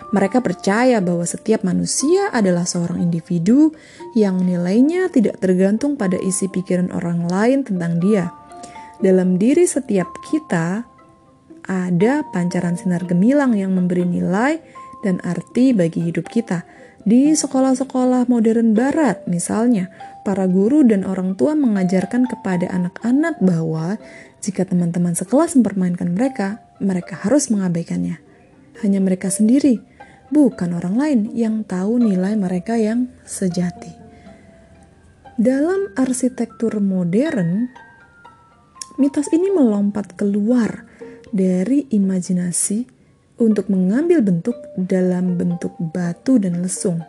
Mereka 0.09 0.41
percaya 0.41 0.97
bahwa 1.05 1.21
setiap 1.21 1.61
manusia 1.61 2.33
adalah 2.33 2.65
seorang 2.65 2.97
individu 2.97 3.69
yang 4.17 4.41
nilainya 4.41 5.13
tidak 5.13 5.37
tergantung 5.37 6.01
pada 6.01 6.17
isi 6.17 6.49
pikiran 6.49 6.89
orang 6.89 7.29
lain 7.29 7.61
tentang 7.61 8.01
dia. 8.01 8.33
Dalam 8.97 9.37
diri 9.37 9.69
setiap 9.69 10.09
kita 10.25 10.81
ada 11.69 12.25
pancaran 12.33 12.73
sinar 12.73 13.05
gemilang 13.05 13.53
yang 13.53 13.77
memberi 13.77 14.01
nilai 14.01 14.57
dan 15.05 15.21
arti 15.21 15.77
bagi 15.77 16.09
hidup 16.09 16.25
kita. 16.25 16.65
Di 17.07 17.31
sekolah-sekolah 17.31 18.27
modern 18.27 18.75
barat 18.75 19.23
misalnya, 19.23 19.87
para 20.27 20.45
guru 20.51 20.83
dan 20.83 21.07
orang 21.07 21.39
tua 21.39 21.55
mengajarkan 21.55 22.27
kepada 22.27 22.67
anak-anak 22.67 23.39
bahwa 23.39 23.95
jika 24.43 24.67
teman-teman 24.67 25.15
sekelas 25.15 25.55
mempermainkan 25.55 26.11
mereka, 26.11 26.59
mereka 26.83 27.15
harus 27.23 27.47
mengabaikannya. 27.47 28.19
Hanya 28.83 28.99
mereka 28.99 29.31
sendiri 29.31 29.79
bukan 30.29 30.77
orang 30.77 30.95
lain 30.95 31.19
yang 31.33 31.65
tahu 31.65 31.99
nilai 31.99 32.37
mereka 32.37 32.77
yang 32.77 33.09
sejati. 33.25 33.91
Dalam 35.39 35.95
arsitektur 35.95 36.83
modern, 36.83 37.71
mitos 38.99 39.31
ini 39.31 39.49
melompat 39.55 40.19
keluar 40.19 40.83
dari 41.31 41.87
imajinasi 41.87 42.98
untuk 43.39 43.71
mengambil 43.71 44.21
bentuk 44.21 44.55
dalam 44.75 45.39
bentuk 45.39 45.73
batu 45.79 46.37
dan 46.37 46.59
lesung. 46.59 47.01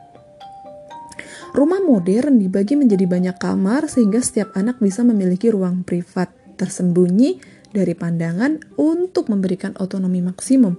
Rumah 1.50 1.82
modern 1.82 2.38
dibagi 2.38 2.78
menjadi 2.78 3.10
banyak 3.10 3.36
kamar 3.42 3.90
sehingga 3.90 4.22
setiap 4.22 4.54
anak 4.54 4.78
bisa 4.78 5.02
memiliki 5.02 5.50
ruang 5.50 5.82
privat 5.82 6.30
tersembunyi 6.54 7.42
dari 7.74 7.98
pandangan 7.98 8.78
untuk 8.78 9.26
memberikan 9.26 9.74
otonomi 9.78 10.22
maksimum 10.22 10.78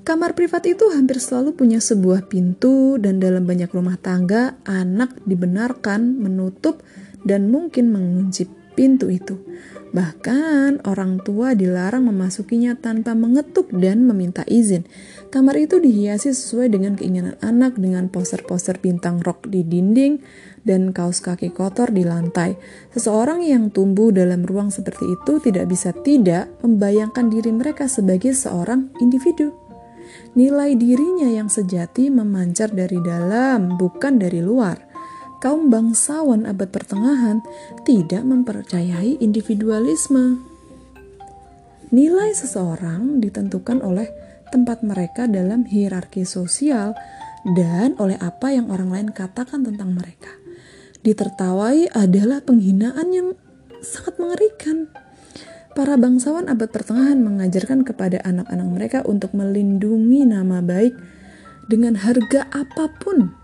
Kamar 0.00 0.32
privat 0.32 0.64
itu 0.64 0.88
hampir 0.96 1.20
selalu 1.20 1.52
punya 1.52 1.76
sebuah 1.76 2.24
pintu 2.32 2.96
dan 2.96 3.20
dalam 3.20 3.44
banyak 3.44 3.68
rumah 3.68 4.00
tangga 4.00 4.56
anak 4.64 5.12
dibenarkan 5.28 6.16
menutup 6.16 6.80
dan 7.20 7.52
mungkin 7.52 7.92
mengunci 7.92 8.48
pintu 8.72 9.12
itu. 9.12 9.36
Bahkan 9.90 10.86
orang 10.86 11.18
tua 11.18 11.58
dilarang 11.58 12.06
memasukinya 12.06 12.78
tanpa 12.78 13.18
mengetuk 13.18 13.74
dan 13.74 14.06
meminta 14.06 14.46
izin. 14.46 14.86
Kamar 15.34 15.58
itu 15.58 15.82
dihiasi 15.82 16.30
sesuai 16.30 16.70
dengan 16.70 16.94
keinginan 16.94 17.34
anak 17.42 17.74
dengan 17.74 18.06
poster-poster 18.06 18.78
bintang 18.78 19.18
rock 19.26 19.50
di 19.50 19.66
dinding 19.66 20.22
dan 20.62 20.94
kaos 20.94 21.18
kaki 21.18 21.50
kotor 21.50 21.90
di 21.90 22.06
lantai. 22.06 22.54
Seseorang 22.94 23.42
yang 23.42 23.74
tumbuh 23.74 24.14
dalam 24.14 24.46
ruang 24.46 24.70
seperti 24.70 25.10
itu 25.10 25.42
tidak 25.42 25.66
bisa 25.66 25.90
tidak 26.06 26.46
membayangkan 26.62 27.26
diri 27.26 27.50
mereka 27.50 27.90
sebagai 27.90 28.30
seorang 28.30 28.94
individu. 29.02 29.50
Nilai 30.38 30.78
dirinya 30.78 31.26
yang 31.26 31.50
sejati 31.50 32.10
memancar 32.10 32.70
dari 32.70 32.98
dalam, 33.02 33.74
bukan 33.74 34.18
dari 34.22 34.38
luar. 34.38 34.89
Kaum 35.40 35.72
bangsawan 35.72 36.44
abad 36.44 36.68
pertengahan 36.68 37.40
tidak 37.88 38.20
mempercayai 38.28 39.16
individualisme. 39.24 40.44
Nilai 41.88 42.36
seseorang 42.36 43.24
ditentukan 43.24 43.80
oleh 43.80 44.12
tempat 44.52 44.84
mereka 44.84 45.24
dalam 45.24 45.64
hierarki 45.64 46.28
sosial 46.28 46.92
dan 47.56 47.96
oleh 47.96 48.20
apa 48.20 48.52
yang 48.52 48.68
orang 48.68 48.92
lain 48.92 49.08
katakan 49.16 49.64
tentang 49.64 49.96
mereka. 49.96 50.28
Ditertawai 51.00 51.88
adalah 51.96 52.44
penghinaan 52.44 53.08
yang 53.08 53.28
sangat 53.80 54.20
mengerikan. 54.20 54.92
Para 55.72 55.96
bangsawan 55.96 56.52
abad 56.52 56.68
pertengahan 56.68 57.16
mengajarkan 57.16 57.88
kepada 57.88 58.20
anak-anak 58.28 58.68
mereka 58.68 58.98
untuk 59.08 59.32
melindungi 59.32 60.28
nama 60.28 60.60
baik 60.60 60.92
dengan 61.72 61.96
harga 61.96 62.44
apa 62.52 62.92
pun. 63.00 63.39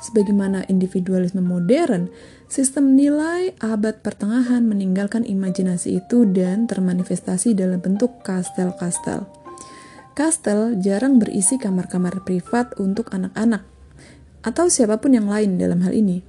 Sebagaimana 0.00 0.64
individualisme 0.72 1.44
modern, 1.44 2.08
sistem 2.48 2.96
nilai 2.96 3.52
abad 3.60 4.00
pertengahan 4.00 4.64
meninggalkan 4.64 5.28
imajinasi 5.28 6.00
itu 6.00 6.24
dan 6.24 6.64
termanifestasi 6.64 7.52
dalam 7.52 7.84
bentuk 7.84 8.24
kastel-kastel. 8.24 9.28
Kastel 10.16 10.80
jarang 10.80 11.20
berisi 11.20 11.60
kamar-kamar 11.60 12.24
privat 12.24 12.72
untuk 12.80 13.12
anak-anak 13.12 13.62
atau 14.40 14.72
siapa 14.72 14.96
pun 14.96 15.12
yang 15.12 15.28
lain 15.28 15.60
dalam 15.60 15.84
hal 15.84 15.92
ini. 15.92 16.24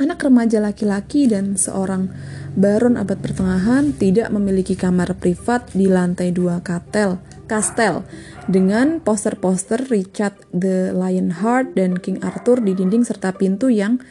Anak 0.00 0.24
remaja 0.24 0.56
laki-laki 0.56 1.28
dan 1.28 1.58
seorang 1.58 2.08
baron 2.56 2.96
abad 2.96 3.20
pertengahan 3.20 3.92
tidak 3.92 4.32
memiliki 4.32 4.72
kamar 4.72 5.18
privat 5.18 5.68
di 5.76 5.84
lantai 5.84 6.32
dua 6.32 6.64
kastel, 6.64 7.20
kastel 7.44 8.06
dengan 8.50 8.98
poster-poster 8.98 9.86
Richard 9.90 10.34
the 10.50 10.90
Lionheart 10.90 11.78
dan 11.78 11.98
King 11.98 12.22
Arthur 12.24 12.58
di 12.58 12.74
dinding 12.74 13.06
serta 13.06 13.34
pintu 13.34 13.70
yang 13.70 14.02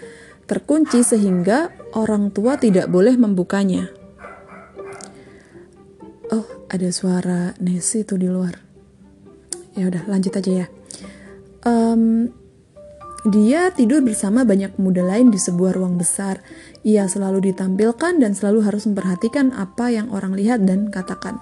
terkunci 0.48 1.04
sehingga 1.04 1.72
orang 1.96 2.32
tua 2.32 2.60
tidak 2.60 2.92
boleh 2.92 3.16
membukanya. 3.16 3.92
Oh, 6.32 6.48
ada 6.72 6.90
suara 6.96 7.52
Nessie 7.60 8.08
tuh 8.08 8.20
di 8.20 8.28
luar. 8.32 8.56
Ya 9.76 9.88
udah, 9.88 10.08
lanjut 10.08 10.36
aja 10.36 10.52
ya. 10.64 10.68
Um, 11.68 12.32
dia 13.22 13.70
tidur 13.70 14.02
bersama 14.02 14.42
banyak 14.42 14.82
pemuda 14.82 15.06
lain 15.06 15.30
di 15.30 15.38
sebuah 15.38 15.78
ruang 15.78 15.94
besar. 16.02 16.42
Ia 16.82 17.06
selalu 17.06 17.54
ditampilkan 17.54 18.18
dan 18.18 18.34
selalu 18.34 18.66
harus 18.66 18.90
memperhatikan 18.90 19.54
apa 19.54 19.94
yang 19.94 20.10
orang 20.10 20.34
lihat 20.34 20.66
dan 20.66 20.90
katakan. 20.90 21.38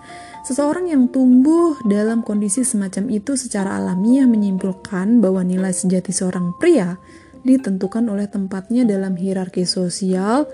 Seseorang 0.50 0.90
yang 0.90 1.14
tumbuh 1.14 1.78
dalam 1.86 2.26
kondisi 2.26 2.66
semacam 2.66 3.06
itu 3.14 3.38
secara 3.38 3.78
alamiah 3.78 4.26
menyimpulkan 4.26 5.22
bahwa 5.22 5.46
nilai 5.46 5.70
sejati 5.70 6.10
seorang 6.10 6.58
pria 6.58 6.98
ditentukan 7.46 8.10
oleh 8.10 8.26
tempatnya 8.26 8.82
dalam 8.82 9.14
hierarki 9.14 9.70
sosial 9.70 10.50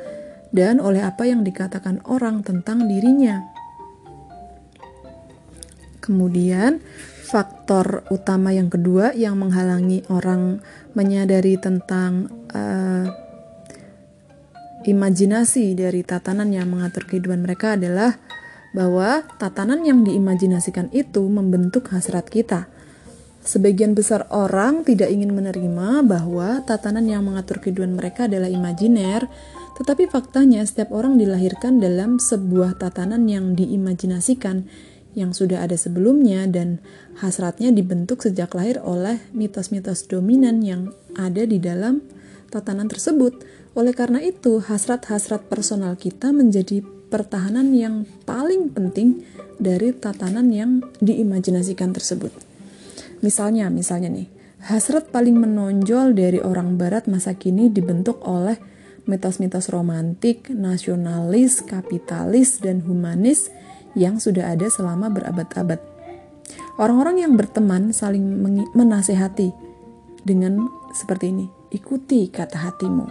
dan 0.52 0.84
oleh 0.84 1.00
apa 1.00 1.32
yang 1.32 1.48
dikatakan 1.48 2.04
orang 2.12 2.44
tentang 2.44 2.92
dirinya. 2.92 3.40
Kemudian, 6.04 6.84
faktor 7.32 8.04
utama 8.12 8.52
yang 8.52 8.68
kedua 8.68 9.16
yang 9.16 9.40
menghalangi 9.40 10.04
orang 10.12 10.60
menyadari 10.92 11.56
tentang 11.56 12.28
uh, 12.52 13.08
imajinasi 14.84 15.72
dari 15.72 16.04
tatanan 16.04 16.52
yang 16.52 16.68
mengatur 16.68 17.08
kehidupan 17.08 17.40
mereka 17.40 17.80
adalah 17.80 18.20
bahwa 18.76 19.24
tatanan 19.40 19.88
yang 19.88 20.04
diimajinasikan 20.04 20.92
itu 20.92 21.24
membentuk 21.24 21.88
hasrat 21.96 22.28
kita. 22.28 22.68
Sebagian 23.46 23.96
besar 23.96 24.28
orang 24.34 24.84
tidak 24.84 25.08
ingin 25.14 25.32
menerima 25.32 26.04
bahwa 26.04 26.60
tatanan 26.66 27.08
yang 27.08 27.24
mengatur 27.24 27.64
kehidupan 27.64 27.96
mereka 27.96 28.28
adalah 28.28 28.52
imajiner, 28.52 29.32
tetapi 29.80 30.12
faktanya 30.12 30.66
setiap 30.68 30.92
orang 30.92 31.16
dilahirkan 31.16 31.80
dalam 31.80 32.20
sebuah 32.20 32.76
tatanan 32.76 33.30
yang 33.32 33.56
diimajinasikan 33.56 34.68
yang 35.16 35.32
sudah 35.32 35.64
ada 35.64 35.80
sebelumnya 35.80 36.44
dan 36.50 36.84
hasratnya 37.24 37.72
dibentuk 37.72 38.20
sejak 38.20 38.52
lahir 38.52 38.84
oleh 38.84 39.24
mitos-mitos 39.32 40.12
dominan 40.12 40.60
yang 40.60 40.92
ada 41.16 41.48
di 41.48 41.62
dalam 41.62 42.04
tatanan 42.52 42.92
tersebut. 42.92 43.40
Oleh 43.78 43.96
karena 43.96 44.20
itu, 44.26 44.60
hasrat-hasrat 44.60 45.48
personal 45.48 45.96
kita 45.96 46.34
menjadi 46.34 46.84
pertahanan 47.10 47.72
yang 47.72 48.10
paling 48.26 48.74
penting 48.74 49.24
dari 49.62 49.96
tatanan 49.96 50.52
yang 50.52 50.84
diimajinasikan 51.00 51.96
tersebut. 51.96 52.32
Misalnya, 53.24 53.72
misalnya 53.72 54.12
nih, 54.12 54.28
hasrat 54.68 55.10
paling 55.10 55.38
menonjol 55.40 56.14
dari 56.14 56.42
orang 56.44 56.76
barat 56.76 57.08
masa 57.08 57.38
kini 57.38 57.72
dibentuk 57.72 58.22
oleh 58.28 58.60
mitos-mitos 59.06 59.70
romantik, 59.70 60.50
nasionalis, 60.50 61.62
kapitalis, 61.62 62.60
dan 62.60 62.82
humanis 62.84 63.54
yang 63.94 64.20
sudah 64.20 64.54
ada 64.58 64.68
selama 64.68 65.08
berabad-abad. 65.14 65.80
Orang-orang 66.76 67.24
yang 67.24 67.34
berteman 67.40 67.96
saling 67.96 68.22
menasehati 68.76 69.56
dengan 70.28 70.68
seperti 70.92 71.32
ini, 71.32 71.46
ikuti 71.72 72.28
kata 72.28 72.60
hatimu. 72.60 73.08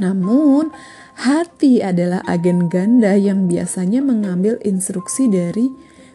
Namun, 0.00 0.72
hati 1.20 1.84
adalah 1.84 2.24
agen 2.24 2.72
ganda 2.72 3.12
yang 3.12 3.44
biasanya 3.44 4.00
mengambil 4.00 4.56
instruksi 4.64 5.28
dari 5.28 5.68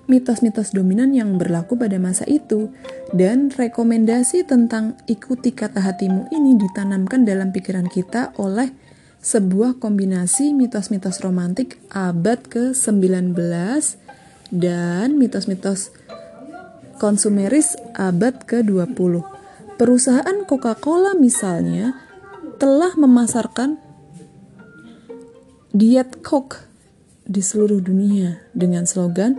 mitos-mitos 0.09 0.73
dominan 0.73 1.13
yang 1.13 1.37
berlaku 1.37 1.77
pada 1.77 2.01
masa 2.01 2.25
itu, 2.25 2.73
dan 3.13 3.53
rekomendasi 3.53 4.45
tentang 4.45 4.97
ikuti 5.05 5.53
kata 5.53 5.81
hatimu 5.81 6.29
ini 6.33 6.57
ditanamkan 6.57 7.25
dalam 7.25 7.53
pikiran 7.53 7.85
kita 7.85 8.33
oleh 8.41 8.73
sebuah 9.21 9.81
kombinasi 9.81 10.53
mitos-mitos 10.53 11.21
romantik 11.25 11.81
abad 11.89 12.41
ke-19 12.45 13.33
dan 14.53 15.17
mitos-mitos 15.17 15.89
konsumeris 17.01 17.77
abad 17.97 18.45
ke-20. 18.45 19.25
Perusahaan 19.75 20.37
Coca-Cola 20.45 21.17
misalnya 21.17 21.97
telah 22.61 22.93
memasarkan 22.95 23.84
diet 25.75 26.23
Coke 26.23 26.63
di 27.27 27.43
seluruh 27.43 27.83
dunia 27.83 28.39
dengan 28.55 28.87
slogan 28.87 29.35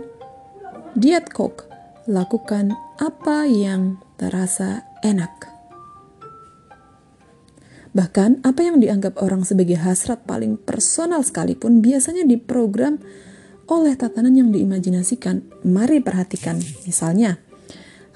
Diet 0.93 1.33
Coke, 1.33 1.65
lakukan 2.05 2.77
apa 3.01 3.49
yang 3.49 4.01
terasa 4.21 4.85
enak. 5.01 5.49
Bahkan 7.93 8.45
apa 8.45 8.61
yang 8.61 8.77
dianggap 8.77 9.17
orang 9.21 9.45
sebagai 9.45 9.81
hasrat 9.81 10.25
paling 10.29 10.61
personal 10.61 11.25
sekalipun 11.25 11.81
biasanya 11.81 12.21
diprogram 12.25 13.01
oleh 13.65 13.97
tatanan 13.97 14.37
yang 14.37 14.49
diimajinasikan. 14.53 15.41
Mari 15.65 16.01
perhatikan, 16.01 16.57
misalnya, 16.85 17.41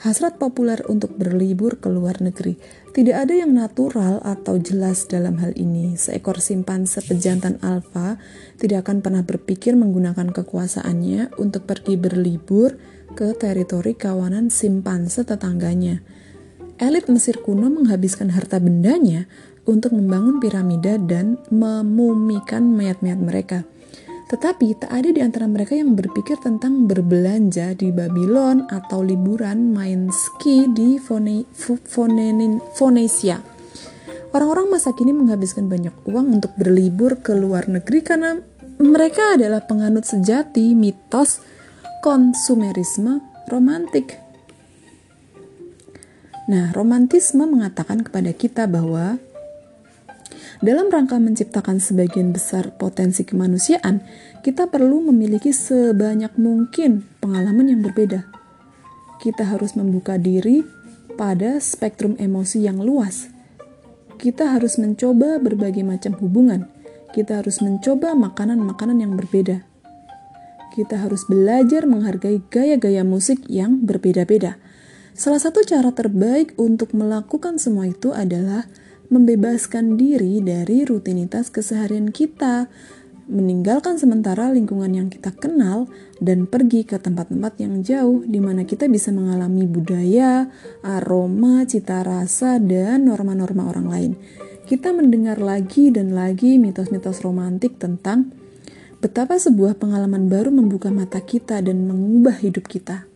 hasrat 0.02 0.42
populer 0.42 0.82
untuk 0.90 1.14
berlibur 1.14 1.78
ke 1.78 1.86
luar 1.86 2.18
negeri. 2.26 2.58
Tidak 2.90 3.14
ada 3.14 3.38
yang 3.38 3.54
natural 3.54 4.18
atau 4.26 4.58
jelas 4.58 5.06
dalam 5.06 5.38
hal 5.38 5.54
ini. 5.54 5.94
Seekor 5.94 6.42
simpanse 6.42 7.06
pejantan 7.06 7.62
alfa 7.62 8.18
tidak 8.58 8.90
akan 8.90 9.06
pernah 9.06 9.22
berpikir 9.22 9.78
menggunakan 9.78 10.34
kekuasaannya 10.34 11.38
untuk 11.38 11.70
pergi 11.70 12.02
berlibur 12.02 12.82
ke 13.14 13.38
teritori 13.38 13.94
kawanan 13.94 14.50
simpanse 14.50 15.22
tetangganya. 15.22 16.02
Elit 16.82 17.06
Mesir 17.14 17.38
kuno 17.46 17.70
menghabiskan 17.70 18.34
harta 18.34 18.58
bendanya 18.58 19.30
untuk 19.70 19.94
membangun 19.94 20.42
piramida 20.42 20.98
dan 20.98 21.38
memumikan 21.54 22.74
mayat-mayat 22.74 23.22
mereka. 23.22 23.60
Tetapi 24.32 24.80
tak 24.80 24.96
ada 24.96 25.12
di 25.12 25.20
antara 25.20 25.44
mereka 25.44 25.76
yang 25.76 25.92
berpikir 25.92 26.40
tentang 26.40 26.88
berbelanja 26.88 27.76
di 27.76 27.92
Babylon 27.92 28.64
atau 28.72 29.04
liburan 29.04 29.76
main 29.76 30.08
ski 30.08 30.72
di 30.72 30.96
Phoenicia. 32.80 33.44
Orang-orang 34.32 34.72
masa 34.72 34.96
kini 34.96 35.12
menghabiskan 35.12 35.68
banyak 35.68 35.92
uang 36.08 36.40
untuk 36.40 36.56
berlibur 36.56 37.20
ke 37.20 37.36
luar 37.36 37.68
negeri 37.68 38.00
karena 38.00 38.40
mereka 38.80 39.36
adalah 39.36 39.68
penganut 39.68 40.08
sejati 40.08 40.80
mitos 40.80 41.44
konsumerisme 42.00 43.20
romantik. 43.52 44.16
Nah, 46.48 46.72
romantisme 46.72 47.44
mengatakan 47.44 48.08
kepada 48.08 48.32
kita 48.32 48.64
bahwa 48.72 49.20
dalam 50.62 50.94
rangka 50.94 51.18
menciptakan 51.18 51.82
sebagian 51.82 52.30
besar 52.30 52.78
potensi 52.78 53.26
kemanusiaan, 53.26 54.06
kita 54.46 54.70
perlu 54.70 55.10
memiliki 55.10 55.50
sebanyak 55.50 56.38
mungkin 56.38 57.02
pengalaman 57.18 57.74
yang 57.74 57.82
berbeda. 57.82 58.30
Kita 59.18 59.50
harus 59.50 59.74
membuka 59.74 60.22
diri 60.22 60.62
pada 61.18 61.58
spektrum 61.58 62.14
emosi 62.22 62.62
yang 62.62 62.78
luas. 62.78 63.34
Kita 64.22 64.54
harus 64.54 64.78
mencoba 64.78 65.42
berbagai 65.42 65.82
macam 65.82 66.14
hubungan. 66.22 66.70
Kita 67.10 67.42
harus 67.42 67.58
mencoba 67.66 68.14
makanan-makanan 68.14 69.02
yang 69.02 69.18
berbeda. 69.18 69.66
Kita 70.78 71.02
harus 71.02 71.26
belajar 71.26 71.90
menghargai 71.90 72.38
gaya-gaya 72.54 73.02
musik 73.02 73.50
yang 73.50 73.82
berbeda-beda. 73.82 74.62
Salah 75.18 75.42
satu 75.42 75.66
cara 75.66 75.90
terbaik 75.90 76.54
untuk 76.62 76.94
melakukan 76.94 77.58
semua 77.58 77.90
itu 77.90 78.14
adalah 78.14 78.70
membebaskan 79.12 80.00
diri 80.00 80.40
dari 80.40 80.88
rutinitas 80.88 81.52
keseharian 81.52 82.16
kita, 82.16 82.72
meninggalkan 83.28 84.00
sementara 84.00 84.50
lingkungan 84.56 84.92
yang 84.96 85.08
kita 85.12 85.36
kenal, 85.36 85.92
dan 86.24 86.48
pergi 86.48 86.88
ke 86.88 86.96
tempat-tempat 86.96 87.60
yang 87.60 87.84
jauh 87.84 88.24
di 88.24 88.40
mana 88.40 88.64
kita 88.64 88.88
bisa 88.88 89.12
mengalami 89.12 89.68
budaya, 89.68 90.48
aroma, 90.80 91.68
cita 91.68 92.08
rasa, 92.08 92.58
dan 92.58 93.12
norma-norma 93.12 93.68
orang 93.68 93.88
lain. 93.92 94.12
Kita 94.64 94.96
mendengar 94.96 95.44
lagi 95.44 95.92
dan 95.92 96.16
lagi 96.16 96.56
mitos-mitos 96.56 97.20
romantik 97.20 97.76
tentang 97.76 98.32
betapa 99.04 99.36
sebuah 99.36 99.76
pengalaman 99.76 100.32
baru 100.32 100.56
membuka 100.56 100.88
mata 100.88 101.20
kita 101.20 101.60
dan 101.60 101.84
mengubah 101.84 102.40
hidup 102.40 102.72
kita. 102.72 103.12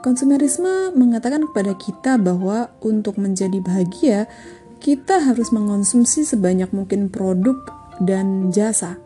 Konsumerisme 0.00 0.96
mengatakan 0.96 1.44
kepada 1.52 1.76
kita 1.76 2.16
bahwa 2.16 2.72
untuk 2.80 3.20
menjadi 3.20 3.60
bahagia, 3.60 4.32
kita 4.80 5.20
harus 5.20 5.52
mengonsumsi 5.52 6.24
sebanyak 6.24 6.72
mungkin 6.72 7.12
produk 7.12 7.60
dan 8.00 8.48
jasa. 8.48 8.96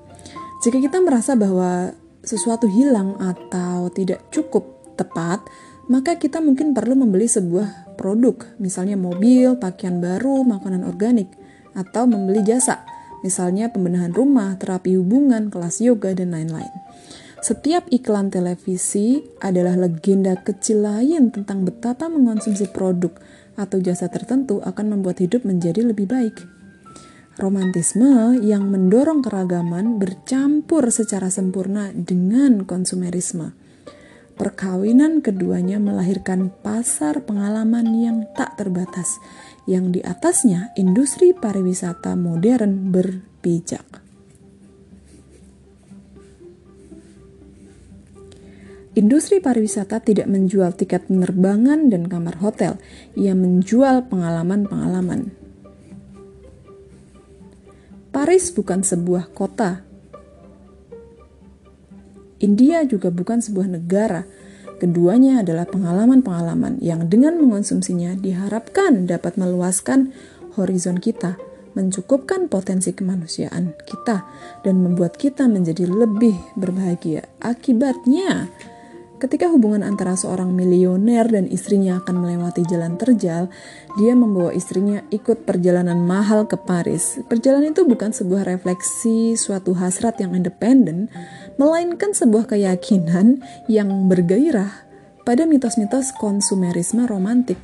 Jika 0.63 0.79
kita 0.79 1.03
merasa 1.03 1.35
bahwa 1.35 1.93
sesuatu 2.23 2.71
hilang 2.71 3.19
atau 3.21 3.91
tidak 3.91 4.23
cukup 4.31 4.65
tepat, 4.95 5.45
maka 5.91 6.17
kita 6.17 6.41
mungkin 6.41 6.73
perlu 6.73 6.97
membeli 6.97 7.29
sebuah 7.29 7.99
produk, 8.01 8.57
misalnya 8.57 8.97
mobil, 8.97 9.61
pakaian 9.61 10.01
baru, 10.01 10.47
makanan 10.47 10.89
organik, 10.89 11.29
atau 11.77 12.09
membeli 12.09 12.41
jasa, 12.47 12.87
misalnya 13.21 13.69
pembenahan 13.69 14.15
rumah, 14.15 14.57
terapi 14.57 14.97
hubungan, 14.97 15.53
kelas 15.53 15.85
yoga, 15.85 16.17
dan 16.17 16.33
lain-lain. 16.33 16.73
Setiap 17.45 17.85
iklan 17.93 18.33
televisi 18.33 19.21
adalah 19.45 19.77
legenda 19.77 20.33
kecil 20.41 20.81
lain 20.81 21.29
tentang 21.29 21.69
betapa 21.69 22.09
mengonsumsi 22.09 22.73
produk 22.73 23.13
atau 23.55 23.83
jasa 23.83 24.07
tertentu 24.11 24.63
akan 24.63 24.99
membuat 24.99 25.23
hidup 25.23 25.43
menjadi 25.43 25.83
lebih 25.83 26.07
baik. 26.07 26.37
Romantisme 27.35 28.39
yang 28.47 28.71
mendorong 28.71 29.19
keragaman 29.19 29.99
bercampur 29.99 30.87
secara 30.95 31.35
sempurna 31.35 31.91
dengan 31.91 32.63
konsumerisme. 32.63 33.59
Perkawinan 34.35 35.19
keduanya 35.19 35.83
melahirkan 35.83 36.51
pasar 36.63 37.23
pengalaman 37.27 37.91
yang 37.95 38.27
tak 38.39 38.55
terbatas, 38.59 39.19
yang 39.67 39.91
di 39.91 39.99
atasnya 40.03 40.75
industri 40.79 41.35
pariwisata 41.35 42.15
modern 42.15 42.95
berpijak. 42.95 44.04
Industri 48.95 49.43
pariwisata 49.43 49.99
tidak 49.99 50.31
menjual 50.31 50.71
tiket 50.79 51.11
penerbangan 51.11 51.91
dan 51.91 52.07
kamar 52.07 52.39
hotel, 52.39 52.79
ia 53.19 53.35
menjual 53.35 54.07
pengalaman-pengalaman. 54.07 55.35
Paris 58.15 58.55
bukan 58.55 58.87
sebuah 58.87 59.35
kota. 59.35 59.83
India 62.39 62.87
juga 62.87 63.11
bukan 63.11 63.43
sebuah 63.43 63.67
negara. 63.67 64.23
Keduanya 64.79 65.43
adalah 65.43 65.67
pengalaman-pengalaman 65.67 66.79
yang 66.79 67.11
dengan 67.11 67.35
mengonsumsinya 67.43 68.15
diharapkan 68.15 69.11
dapat 69.11 69.35
meluaskan 69.35 70.15
horizon 70.55 71.03
kita, 71.03 71.35
mencukupkan 71.75 72.47
potensi 72.47 72.95
kemanusiaan 72.95 73.75
kita, 73.83 74.23
dan 74.63 74.87
membuat 74.87 75.19
kita 75.19 75.51
menjadi 75.51 75.91
lebih 75.91 76.39
berbahagia. 76.55 77.27
Akibatnya, 77.43 78.55
Ketika 79.15 79.47
hubungan 79.47 79.87
antara 79.87 80.19
seorang 80.19 80.51
milioner 80.51 81.31
dan 81.31 81.47
istrinya 81.47 82.03
akan 82.03 82.19
melewati 82.19 82.67
jalan 82.67 82.99
terjal, 82.99 83.47
dia 83.95 84.13
membawa 84.13 84.51
istrinya 84.51 85.07
ikut 85.15 85.47
perjalanan 85.47 86.03
mahal 86.03 86.51
ke 86.51 86.59
Paris. 86.59 87.23
Perjalanan 87.31 87.71
itu 87.71 87.87
bukan 87.87 88.11
sebuah 88.11 88.43
refleksi 88.43 89.39
suatu 89.39 89.71
hasrat 89.79 90.19
yang 90.19 90.35
independen, 90.35 91.07
melainkan 91.63 92.11
sebuah 92.11 92.51
keyakinan 92.51 93.39
yang 93.71 94.11
bergairah 94.11 94.83
pada 95.23 95.47
mitos-mitos 95.47 96.11
konsumerisme 96.19 97.07
romantik. 97.07 97.63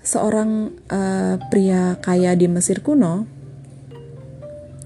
Seorang 0.00 0.72
uh, 0.88 1.36
pria 1.52 2.00
kaya 2.00 2.32
di 2.32 2.48
Mesir 2.48 2.80
kuno 2.80 3.28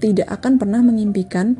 tidak 0.03 0.27
akan 0.35 0.59
pernah 0.59 0.83
mengimpikan 0.83 1.55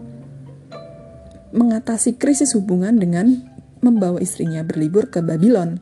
mengatasi 1.56 2.20
krisis 2.20 2.52
hubungan 2.54 3.00
dengan 3.00 3.55
membawa 3.86 4.18
istrinya 4.18 4.66
berlibur 4.66 5.14
ke 5.14 5.22
Babylon. 5.22 5.78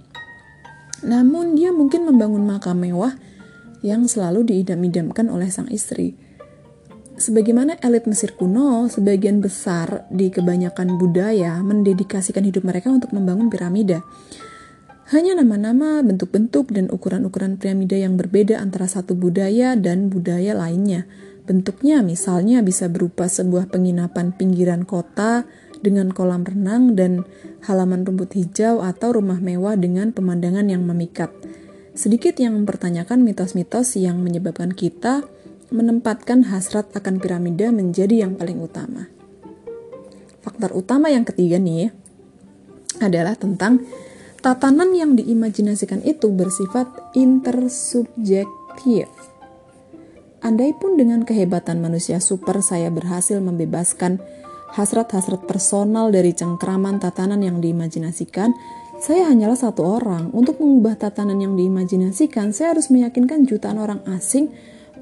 Namun 1.08 1.56
dia 1.56 1.72
mungkin 1.72 2.04
membangun 2.04 2.44
makam 2.44 2.84
mewah 2.84 3.16
yang 3.84 4.08
selalu 4.08 4.48
diidam-idamkan 4.48 5.32
oleh 5.32 5.48
sang 5.48 5.72
istri. 5.72 6.16
Sebagaimana 7.14 7.78
elit 7.80 8.10
Mesir 8.10 8.34
kuno, 8.34 8.90
sebagian 8.90 9.38
besar 9.38 10.10
di 10.10 10.34
kebanyakan 10.34 10.98
budaya 10.98 11.62
mendedikasikan 11.62 12.42
hidup 12.42 12.66
mereka 12.66 12.90
untuk 12.90 13.14
membangun 13.14 13.54
piramida. 13.54 14.02
Hanya 15.14 15.38
nama-nama, 15.38 16.02
bentuk-bentuk, 16.02 16.74
dan 16.74 16.90
ukuran-ukuran 16.90 17.62
piramida 17.62 18.00
yang 18.00 18.18
berbeda 18.18 18.58
antara 18.58 18.90
satu 18.90 19.14
budaya 19.14 19.78
dan 19.78 20.10
budaya 20.10 20.58
lainnya. 20.58 21.06
Bentuknya 21.44 22.00
misalnya 22.02 22.64
bisa 22.64 22.88
berupa 22.88 23.28
sebuah 23.28 23.68
penginapan 23.70 24.34
pinggiran 24.34 24.88
kota 24.88 25.44
dengan 25.84 26.16
kolam 26.16 26.48
renang 26.48 26.96
dan 26.96 27.28
halaman 27.68 28.08
rumput 28.08 28.34
hijau 28.34 28.80
atau 28.80 29.20
rumah 29.20 29.44
mewah 29.44 29.76
dengan 29.76 30.16
pemandangan 30.16 30.72
yang 30.72 30.88
memikat. 30.88 31.30
Sedikit 31.94 32.40
yang 32.42 32.58
mempertanyakan 32.58 33.22
mitos-mitos 33.22 34.00
yang 34.00 34.24
menyebabkan 34.24 34.74
kita 34.74 35.28
menempatkan 35.70 36.50
hasrat 36.50 36.90
akan 36.96 37.20
piramida 37.22 37.70
menjadi 37.70 38.26
yang 38.26 38.40
paling 38.40 38.58
utama. 38.64 39.12
Faktor 40.42 40.74
utama 40.74 41.14
yang 41.14 41.28
ketiga 41.28 41.60
nih 41.62 41.94
adalah 43.02 43.36
tentang 43.38 43.84
tatanan 44.44 44.92
yang 44.92 45.16
diimajinasikan 45.16 46.04
itu 46.04 46.30
bersifat 46.30 46.88
intersubjektif. 47.16 49.08
Andai 50.44 50.76
pun 50.76 51.00
dengan 51.00 51.24
kehebatan 51.24 51.80
manusia 51.80 52.20
super 52.20 52.60
saya 52.60 52.92
berhasil 52.92 53.40
membebaskan 53.40 54.20
hasrat-hasrat 54.74 55.46
personal 55.46 56.10
dari 56.10 56.34
cengkraman 56.34 56.98
tatanan 56.98 57.46
yang 57.46 57.62
diimajinasikan, 57.62 58.54
saya 58.98 59.30
hanyalah 59.30 59.58
satu 59.58 59.86
orang. 59.86 60.34
Untuk 60.34 60.58
mengubah 60.58 60.98
tatanan 60.98 61.38
yang 61.38 61.54
diimajinasikan, 61.54 62.50
saya 62.56 62.74
harus 62.74 62.90
meyakinkan 62.90 63.46
jutaan 63.46 63.78
orang 63.78 64.02
asing 64.10 64.50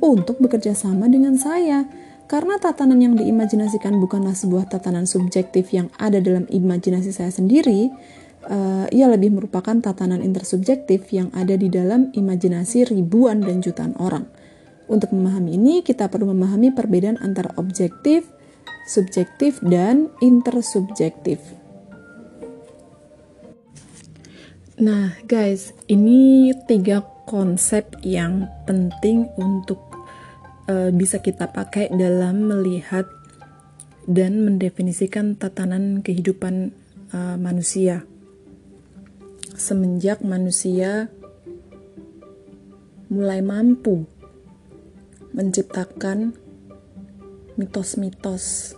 untuk 0.04 0.42
bekerja 0.44 0.76
sama 0.76 1.08
dengan 1.08 1.40
saya. 1.40 1.88
Karena 2.28 2.56
tatanan 2.60 3.00
yang 3.00 3.14
diimajinasikan 3.20 4.00
bukanlah 4.00 4.36
sebuah 4.36 4.72
tatanan 4.72 5.04
subjektif 5.04 5.72
yang 5.76 5.92
ada 6.00 6.24
dalam 6.24 6.48
imajinasi 6.48 7.12
saya 7.12 7.28
sendiri, 7.28 7.92
uh, 8.48 8.88
ia 8.88 9.08
lebih 9.12 9.36
merupakan 9.36 9.76
tatanan 9.84 10.24
intersubjektif 10.24 11.12
yang 11.12 11.28
ada 11.36 11.60
di 11.60 11.68
dalam 11.68 12.10
imajinasi 12.16 12.88
ribuan 12.88 13.44
dan 13.44 13.60
jutaan 13.60 13.94
orang. 14.00 14.26
Untuk 14.88 15.12
memahami 15.12 15.56
ini, 15.56 15.84
kita 15.84 16.08
perlu 16.08 16.32
memahami 16.32 16.72
perbedaan 16.72 17.20
antara 17.20 17.52
objektif, 17.60 18.28
subjektif, 18.92 19.64
dan 19.64 20.12
intersubjektif. 20.20 21.40
Nah, 24.82 25.16
guys, 25.30 25.72
ini 25.88 26.52
tiga 26.68 27.06
konsep 27.30 28.02
yang 28.04 28.52
penting 28.68 29.32
untuk 29.40 29.80
uh, 30.68 30.92
bisa 30.92 31.24
kita 31.24 31.48
pakai 31.48 31.88
dalam 31.96 32.50
melihat 32.50 33.08
dan 34.10 34.44
mendefinisikan 34.44 35.38
tatanan 35.38 36.04
kehidupan 36.04 36.74
uh, 37.14 37.38
manusia. 37.38 38.04
Semenjak 39.54 40.26
manusia 40.26 41.14
mulai 43.14 43.46
mampu 43.46 44.10
menciptakan 45.38 46.34
mitos-mitos 47.54 48.74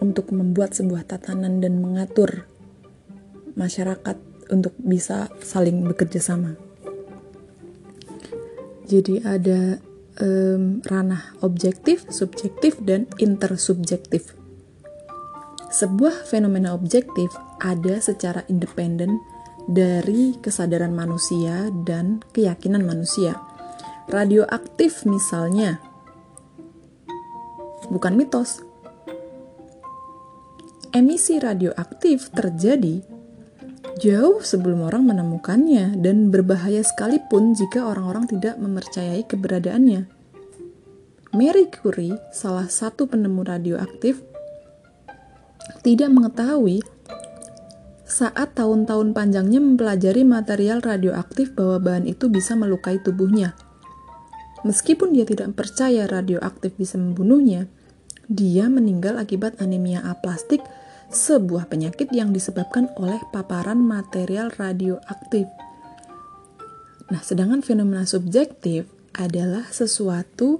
untuk 0.00 0.34
membuat 0.34 0.74
sebuah 0.74 1.06
tatanan 1.06 1.62
dan 1.62 1.78
mengatur 1.78 2.46
masyarakat 3.54 4.18
untuk 4.50 4.74
bisa 4.82 5.30
saling 5.40 5.86
bekerja 5.86 6.20
sama. 6.20 6.58
Jadi 8.84 9.24
ada 9.24 9.80
um, 10.20 10.84
ranah 10.84 11.34
objektif, 11.40 12.04
subjektif, 12.12 12.76
dan 12.84 13.08
intersubjektif. 13.16 14.36
Sebuah 15.72 16.28
fenomena 16.28 16.76
objektif 16.76 17.34
ada 17.58 17.98
secara 17.98 18.46
independen 18.46 19.18
dari 19.64 20.36
kesadaran 20.38 20.92
manusia 20.92 21.72
dan 21.88 22.20
keyakinan 22.36 22.84
manusia 22.84 23.40
radioaktif 24.06 25.08
misalnya. 25.08 25.80
Bukan 27.88 28.16
mitos. 28.16 28.73
Emisi 30.94 31.42
radioaktif 31.42 32.30
terjadi 32.30 33.02
jauh 33.98 34.38
sebelum 34.38 34.86
orang 34.86 35.10
menemukannya 35.10 35.98
dan 35.98 36.30
berbahaya 36.30 36.86
sekalipun 36.86 37.50
jika 37.50 37.82
orang-orang 37.82 38.30
tidak 38.30 38.54
mempercayai 38.62 39.26
keberadaannya. 39.26 40.06
Mary 41.34 41.66
Curie, 41.66 42.14
salah 42.30 42.70
satu 42.70 43.10
penemu 43.10 43.42
radioaktif, 43.42 44.22
tidak 45.82 46.14
mengetahui 46.14 46.86
saat 48.06 48.54
tahun-tahun 48.54 49.18
panjangnya 49.18 49.58
mempelajari 49.58 50.22
material 50.22 50.78
radioaktif 50.78 51.58
bahwa 51.58 51.82
bahan 51.82 52.06
itu 52.06 52.30
bisa 52.30 52.54
melukai 52.54 53.02
tubuhnya. 53.02 53.58
Meskipun 54.62 55.10
dia 55.10 55.26
tidak 55.26 55.58
percaya 55.58 56.06
radioaktif 56.06 56.78
bisa 56.78 57.02
membunuhnya, 57.02 57.66
dia 58.30 58.70
meninggal 58.70 59.18
akibat 59.18 59.58
anemia 59.58 60.00
aplastik, 60.06 60.62
sebuah 61.14 61.70
penyakit 61.70 62.10
yang 62.10 62.34
disebabkan 62.34 62.90
oleh 62.98 63.22
paparan 63.30 63.78
material 63.78 64.50
radioaktif. 64.50 65.46
Nah, 67.08 67.22
sedangkan 67.22 67.62
fenomena 67.62 68.02
subjektif 68.02 68.90
adalah 69.14 69.70
sesuatu 69.70 70.58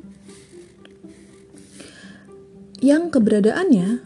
yang 2.79 3.11
keberadaannya 3.11 3.99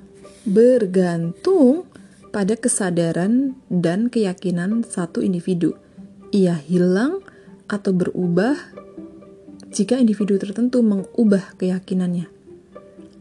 bergantung 0.49 1.85
pada 2.33 2.57
kesadaran 2.57 3.59
dan 3.69 4.09
keyakinan 4.09 4.89
satu 4.89 5.21
individu. 5.21 5.77
Ia 6.33 6.57
hilang 6.57 7.21
atau 7.69 7.93
berubah 7.93 8.57
jika 9.69 10.01
individu 10.01 10.41
tertentu 10.41 10.81
mengubah 10.81 11.53
keyakinannya. 11.61 12.38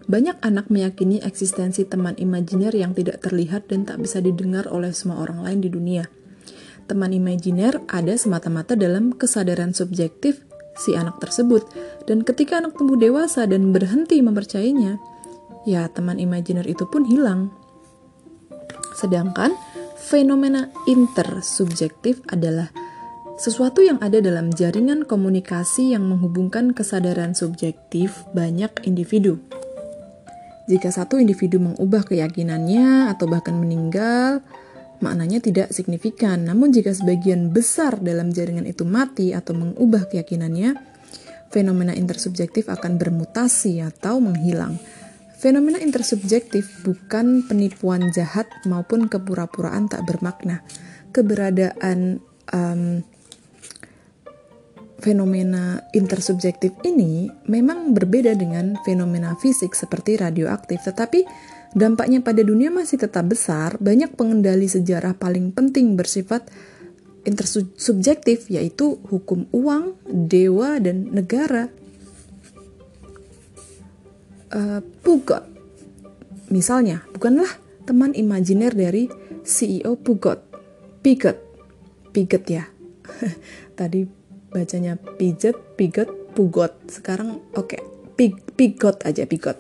Banyak 0.08 0.39
anak 0.39 0.72
meyakini 0.72 1.20
eksistensi 1.20 1.84
teman 1.84 2.15
imajiner 2.15 2.72
yang 2.72 2.96
tidak 2.96 3.28
terlihat 3.28 3.67
dan 3.67 3.84
tak 3.84 4.00
bisa 4.00 4.24
didengar 4.24 4.63
oleh 4.72 4.96
semua 4.96 5.20
orang 5.20 5.43
lain 5.43 5.60
di 5.60 5.67
dunia. 5.67 6.08
Teman 6.88 7.12
imajiner 7.12 7.84
ada 7.91 8.15
semata-mata 8.15 8.80
dalam 8.80 9.12
kesadaran 9.12 9.76
subjektif 9.76 10.48
si 10.80 10.96
anak 10.96 11.20
tersebut, 11.20 11.67
dan 12.08 12.24
ketika 12.24 12.63
anak 12.63 12.80
tumbuh 12.80 12.96
dewasa 12.96 13.43
dan 13.43 13.76
berhenti 13.76 14.24
mempercayainya, 14.24 14.96
ya 15.67 15.91
teman 15.91 16.24
imajiner 16.24 16.63
itu 16.63 16.88
pun 16.88 17.04
hilang. 17.04 17.52
Sedangkan 18.96 19.52
fenomena 20.00 20.72
intersubjektif 20.88 22.24
adalah 22.32 22.72
sesuatu 23.36 23.84
yang 23.84 24.00
ada 24.00 24.24
dalam 24.24 24.56
jaringan 24.56 25.04
komunikasi 25.04 25.91
yang 25.91 26.08
menghubungkan 26.08 26.72
kesadaran 26.72 27.36
subjektif 27.36 28.24
banyak 28.32 28.72
individu. 28.88 29.43
Jika 30.68 30.92
satu 30.92 31.16
individu 31.16 31.64
mengubah 31.64 32.04
keyakinannya 32.04 33.08
atau 33.16 33.24
bahkan 33.32 33.56
meninggal, 33.56 34.44
maknanya 35.00 35.40
tidak 35.40 35.72
signifikan. 35.72 36.44
Namun 36.44 36.76
jika 36.76 36.92
sebagian 36.92 37.56
besar 37.56 38.04
dalam 38.04 38.36
jaringan 38.36 38.68
itu 38.68 38.84
mati 38.84 39.32
atau 39.32 39.56
mengubah 39.56 40.12
keyakinannya, 40.12 40.76
fenomena 41.56 41.96
intersubjektif 41.96 42.68
akan 42.68 43.00
bermutasi 43.00 43.80
atau 43.80 44.20
menghilang. 44.20 44.76
Fenomena 45.38 45.80
intersubjektif 45.80 46.84
bukan 46.84 47.46
penipuan 47.46 48.10
jahat 48.12 48.50
maupun 48.68 49.08
kepura-puraan 49.08 49.88
tak 49.88 50.04
bermakna. 50.04 50.66
Keberadaan 51.16 52.20
um, 52.52 53.06
fenomena 54.98 55.86
intersubjektif 55.94 56.74
ini 56.82 57.30
memang 57.46 57.94
berbeda 57.94 58.34
dengan 58.34 58.78
fenomena 58.82 59.38
fisik 59.38 59.78
seperti 59.78 60.18
radioaktif, 60.18 60.82
tetapi 60.86 61.26
dampaknya 61.78 62.26
pada 62.26 62.42
dunia 62.42 62.74
masih 62.74 62.98
tetap 62.98 63.30
besar. 63.30 63.78
Banyak 63.78 64.18
pengendali 64.18 64.66
sejarah 64.66 65.14
paling 65.14 65.54
penting 65.54 65.94
bersifat 65.94 66.50
intersubjektif, 67.28 68.50
yaitu 68.50 68.98
hukum 69.12 69.46
uang, 69.54 70.00
dewa, 70.08 70.82
dan 70.82 71.12
negara. 71.14 71.70
Uh, 74.48 74.80
Pugot, 75.04 75.44
misalnya, 76.48 77.04
bukanlah 77.12 77.52
teman 77.84 78.16
imajiner 78.16 78.72
dari 78.72 79.12
CEO 79.44 80.00
Pugot, 80.00 80.40
Pigot, 81.04 81.36
Pigot 82.16 82.48
ya. 82.48 82.72
Tadi 83.80 84.17
bacanya 84.52 84.98
pijet, 85.18 85.56
piget, 85.76 86.10
pugot. 86.34 86.74
Sekarang 86.88 87.44
oke, 87.54 87.78
okay, 87.78 87.82
pig, 88.18 88.38
pigot 88.56 89.04
aja 89.04 89.28
pigot. 89.28 89.60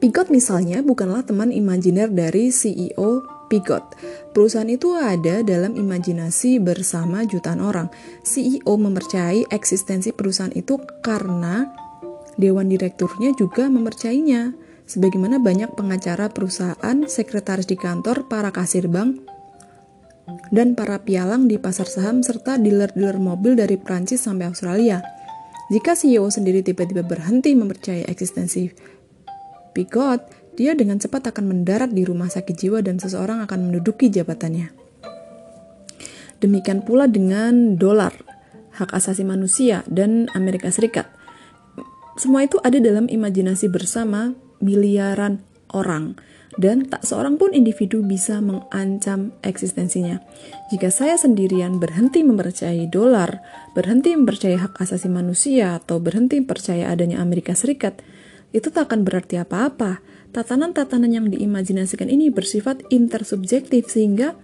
Pigot 0.00 0.32
misalnya 0.32 0.80
bukanlah 0.80 1.28
teman 1.28 1.52
imajiner 1.52 2.08
dari 2.08 2.48
CEO 2.48 3.20
Pigot. 3.50 3.82
Perusahaan 4.30 4.70
itu 4.70 4.94
ada 4.94 5.42
dalam 5.42 5.74
imajinasi 5.74 6.62
bersama 6.62 7.26
jutaan 7.26 7.58
orang. 7.58 7.90
CEO 8.22 8.78
mempercayai 8.78 9.50
eksistensi 9.50 10.14
perusahaan 10.14 10.54
itu 10.54 10.78
karena 11.02 11.66
dewan 12.38 12.70
direkturnya 12.70 13.34
juga 13.34 13.66
mempercayainya. 13.66 14.54
Sebagaimana 14.86 15.42
banyak 15.42 15.74
pengacara 15.74 16.30
perusahaan, 16.30 16.96
sekretaris 17.10 17.66
di 17.66 17.74
kantor, 17.74 18.30
para 18.30 18.54
kasir 18.54 18.86
bank, 18.86 19.22
dan 20.50 20.74
para 20.74 21.00
pialang 21.02 21.46
di 21.46 21.56
pasar 21.56 21.86
saham 21.86 22.20
serta 22.20 22.58
dealer-dealer 22.58 23.16
mobil 23.16 23.54
dari 23.54 23.78
Prancis 23.78 24.26
sampai 24.26 24.50
Australia. 24.50 25.00
Jika 25.70 25.94
CEO 25.94 26.26
sendiri 26.26 26.66
tiba-tiba 26.66 27.06
berhenti 27.06 27.54
mempercayai 27.54 28.06
eksistensi 28.10 28.66
Pigot, 29.70 30.26
dia 30.58 30.74
dengan 30.74 30.98
cepat 30.98 31.30
akan 31.30 31.46
mendarat 31.46 31.94
di 31.94 32.02
rumah 32.02 32.26
sakit 32.26 32.58
jiwa 32.58 32.82
dan 32.82 32.98
seseorang 32.98 33.38
akan 33.46 33.70
menduduki 33.70 34.10
jabatannya. 34.10 34.74
Demikian 36.42 36.82
pula 36.82 37.06
dengan 37.06 37.78
dolar, 37.78 38.10
hak 38.74 38.90
asasi 38.90 39.22
manusia, 39.22 39.86
dan 39.86 40.26
Amerika 40.34 40.72
Serikat. 40.74 41.06
Semua 42.18 42.42
itu 42.42 42.58
ada 42.66 42.82
dalam 42.82 43.06
imajinasi 43.06 43.70
bersama 43.70 44.34
miliaran 44.58 45.40
orang 45.70 46.18
dan 46.58 46.90
tak 46.90 47.06
seorang 47.06 47.38
pun 47.38 47.54
individu 47.54 48.02
bisa 48.02 48.42
mengancam 48.42 49.30
eksistensinya. 49.46 50.18
Jika 50.74 50.90
saya 50.90 51.14
sendirian 51.14 51.78
berhenti 51.78 52.26
mempercayai 52.26 52.90
dolar, 52.90 53.38
berhenti 53.76 54.16
mempercayai 54.18 54.58
hak 54.58 54.82
asasi 54.82 55.06
manusia, 55.06 55.78
atau 55.78 56.02
berhenti 56.02 56.42
percaya 56.42 56.90
adanya 56.90 57.22
Amerika 57.22 57.54
Serikat, 57.54 58.02
itu 58.50 58.74
tak 58.74 58.90
akan 58.90 59.06
berarti 59.06 59.38
apa-apa. 59.38 60.02
tatanan-tatanan 60.30 61.10
yang 61.10 61.26
diimajinasikan 61.26 62.06
ini 62.06 62.30
bersifat 62.30 62.86
intersubjektif 62.86 63.90
sehingga 63.90 64.38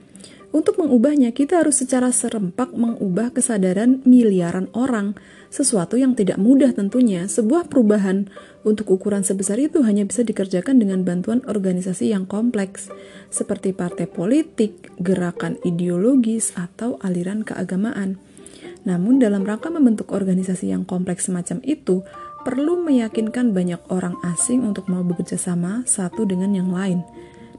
untuk 0.51 0.83
mengubahnya 0.83 1.31
kita 1.31 1.63
harus 1.63 1.79
secara 1.79 2.11
serempak 2.11 2.75
mengubah 2.75 3.31
kesadaran 3.31 4.03
miliaran 4.03 4.67
orang, 4.75 5.15
sesuatu 5.57 5.97
yang 5.97 6.13
tidak 6.13 6.37
mudah 6.37 6.77
tentunya. 6.77 7.25
Sebuah 7.25 7.73
perubahan 7.73 8.29
untuk 8.61 9.01
ukuran 9.01 9.25
sebesar 9.25 9.57
itu 9.57 9.81
hanya 9.89 10.05
bisa 10.05 10.21
dikerjakan 10.21 10.77
dengan 10.77 11.01
bantuan 11.01 11.41
organisasi 11.49 12.13
yang 12.13 12.29
kompleks, 12.29 12.93
seperti 13.33 13.73
partai 13.73 14.05
politik, 14.05 14.93
gerakan 15.01 15.57
ideologis, 15.65 16.53
atau 16.61 17.01
aliran 17.01 17.41
keagamaan. 17.41 18.21
Namun 18.85 19.17
dalam 19.17 19.49
rangka 19.49 19.73
membentuk 19.73 20.13
organisasi 20.13 20.77
yang 20.77 20.85
kompleks 20.85 21.33
semacam 21.33 21.65
itu, 21.65 22.05
perlu 22.45 22.85
meyakinkan 22.85 23.57
banyak 23.57 23.81
orang 23.89 24.21
asing 24.29 24.61
untuk 24.61 24.93
mau 24.93 25.01
bekerja 25.01 25.41
sama 25.41 25.89
satu 25.89 26.29
dengan 26.29 26.53
yang 26.53 26.69
lain. 26.69 27.01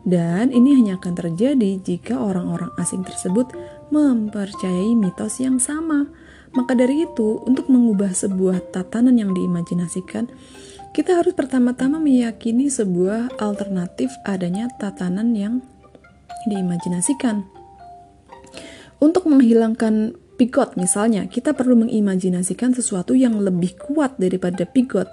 Dan 0.07 0.55
ini 0.55 0.77
hanya 0.77 0.95
akan 1.01 1.17
terjadi 1.17 1.83
jika 1.83 2.15
orang-orang 2.15 2.71
asing 2.79 3.03
tersebut 3.03 3.51
mempercayai 3.91 4.95
mitos 4.95 5.43
yang 5.43 5.59
sama. 5.59 6.07
Maka 6.55 6.77
dari 6.77 7.03
itu, 7.03 7.43
untuk 7.43 7.67
mengubah 7.67 8.15
sebuah 8.15 8.71
tatanan 8.71 9.19
yang 9.19 9.35
diimajinasikan, 9.35 10.31
kita 10.95 11.19
harus 11.21 11.35
pertama-tama 11.37 12.01
meyakini 12.01 12.71
sebuah 12.71 13.37
alternatif 13.37 14.09
adanya 14.25 14.71
tatanan 14.79 15.35
yang 15.35 15.61
diimajinasikan. 16.47 17.45
Untuk 18.97 19.29
menghilangkan 19.29 20.17
Pigot 20.37 20.77
misalnya, 20.77 21.25
kita 21.25 21.57
perlu 21.57 21.85
mengimajinasikan 21.85 22.73
sesuatu 22.73 23.17
yang 23.17 23.41
lebih 23.41 23.73
kuat 23.77 24.21
daripada 24.21 24.69
Pigot, 24.69 25.09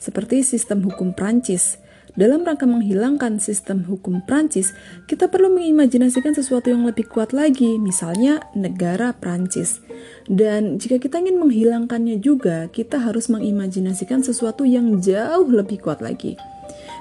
seperti 0.00 0.40
sistem 0.40 0.84
hukum 0.88 1.12
Prancis. 1.12 1.76
Dalam 2.12 2.44
rangka 2.44 2.68
menghilangkan 2.68 3.40
sistem 3.40 3.88
hukum 3.88 4.20
Prancis, 4.28 4.76
kita 5.08 5.32
perlu 5.32 5.48
mengimajinasikan 5.56 6.36
sesuatu 6.36 6.68
yang 6.68 6.84
lebih 6.84 7.08
kuat 7.08 7.32
lagi, 7.32 7.80
misalnya 7.80 8.44
negara 8.52 9.16
Prancis. 9.16 9.80
Dan 10.28 10.76
jika 10.76 11.00
kita 11.00 11.24
ingin 11.24 11.40
menghilangkannya 11.40 12.20
juga, 12.20 12.68
kita 12.68 13.00
harus 13.00 13.32
mengimajinasikan 13.32 14.20
sesuatu 14.20 14.68
yang 14.68 15.00
jauh 15.00 15.48
lebih 15.48 15.80
kuat 15.80 16.04
lagi. 16.04 16.36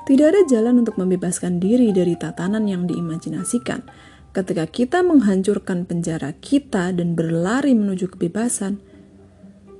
Tidak 0.07 0.25
ada 0.25 0.41
jalan 0.47 0.79
untuk 0.79 0.95
membebaskan 0.95 1.59
diri 1.59 1.91
dari 1.91 2.15
tatanan 2.15 2.65
yang 2.65 2.87
diimajinasikan 2.87 3.83
Ketika 4.31 4.63
kita 4.63 5.03
menghancurkan 5.03 5.83
penjara 5.83 6.31
kita 6.39 6.95
dan 6.95 7.19
berlari 7.19 7.75
menuju 7.75 8.15
kebebasan, 8.15 8.79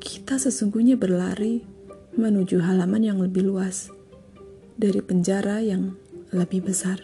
kita 0.04 0.36
sesungguhnya 0.36 1.00
berlari 1.00 1.64
menuju 2.20 2.60
halaman 2.60 3.00
yang 3.00 3.24
lebih 3.24 3.48
luas 3.48 4.01
dari 4.78 5.02
penjara 5.04 5.60
yang 5.64 5.96
lebih 6.32 6.64
besar. 6.68 7.00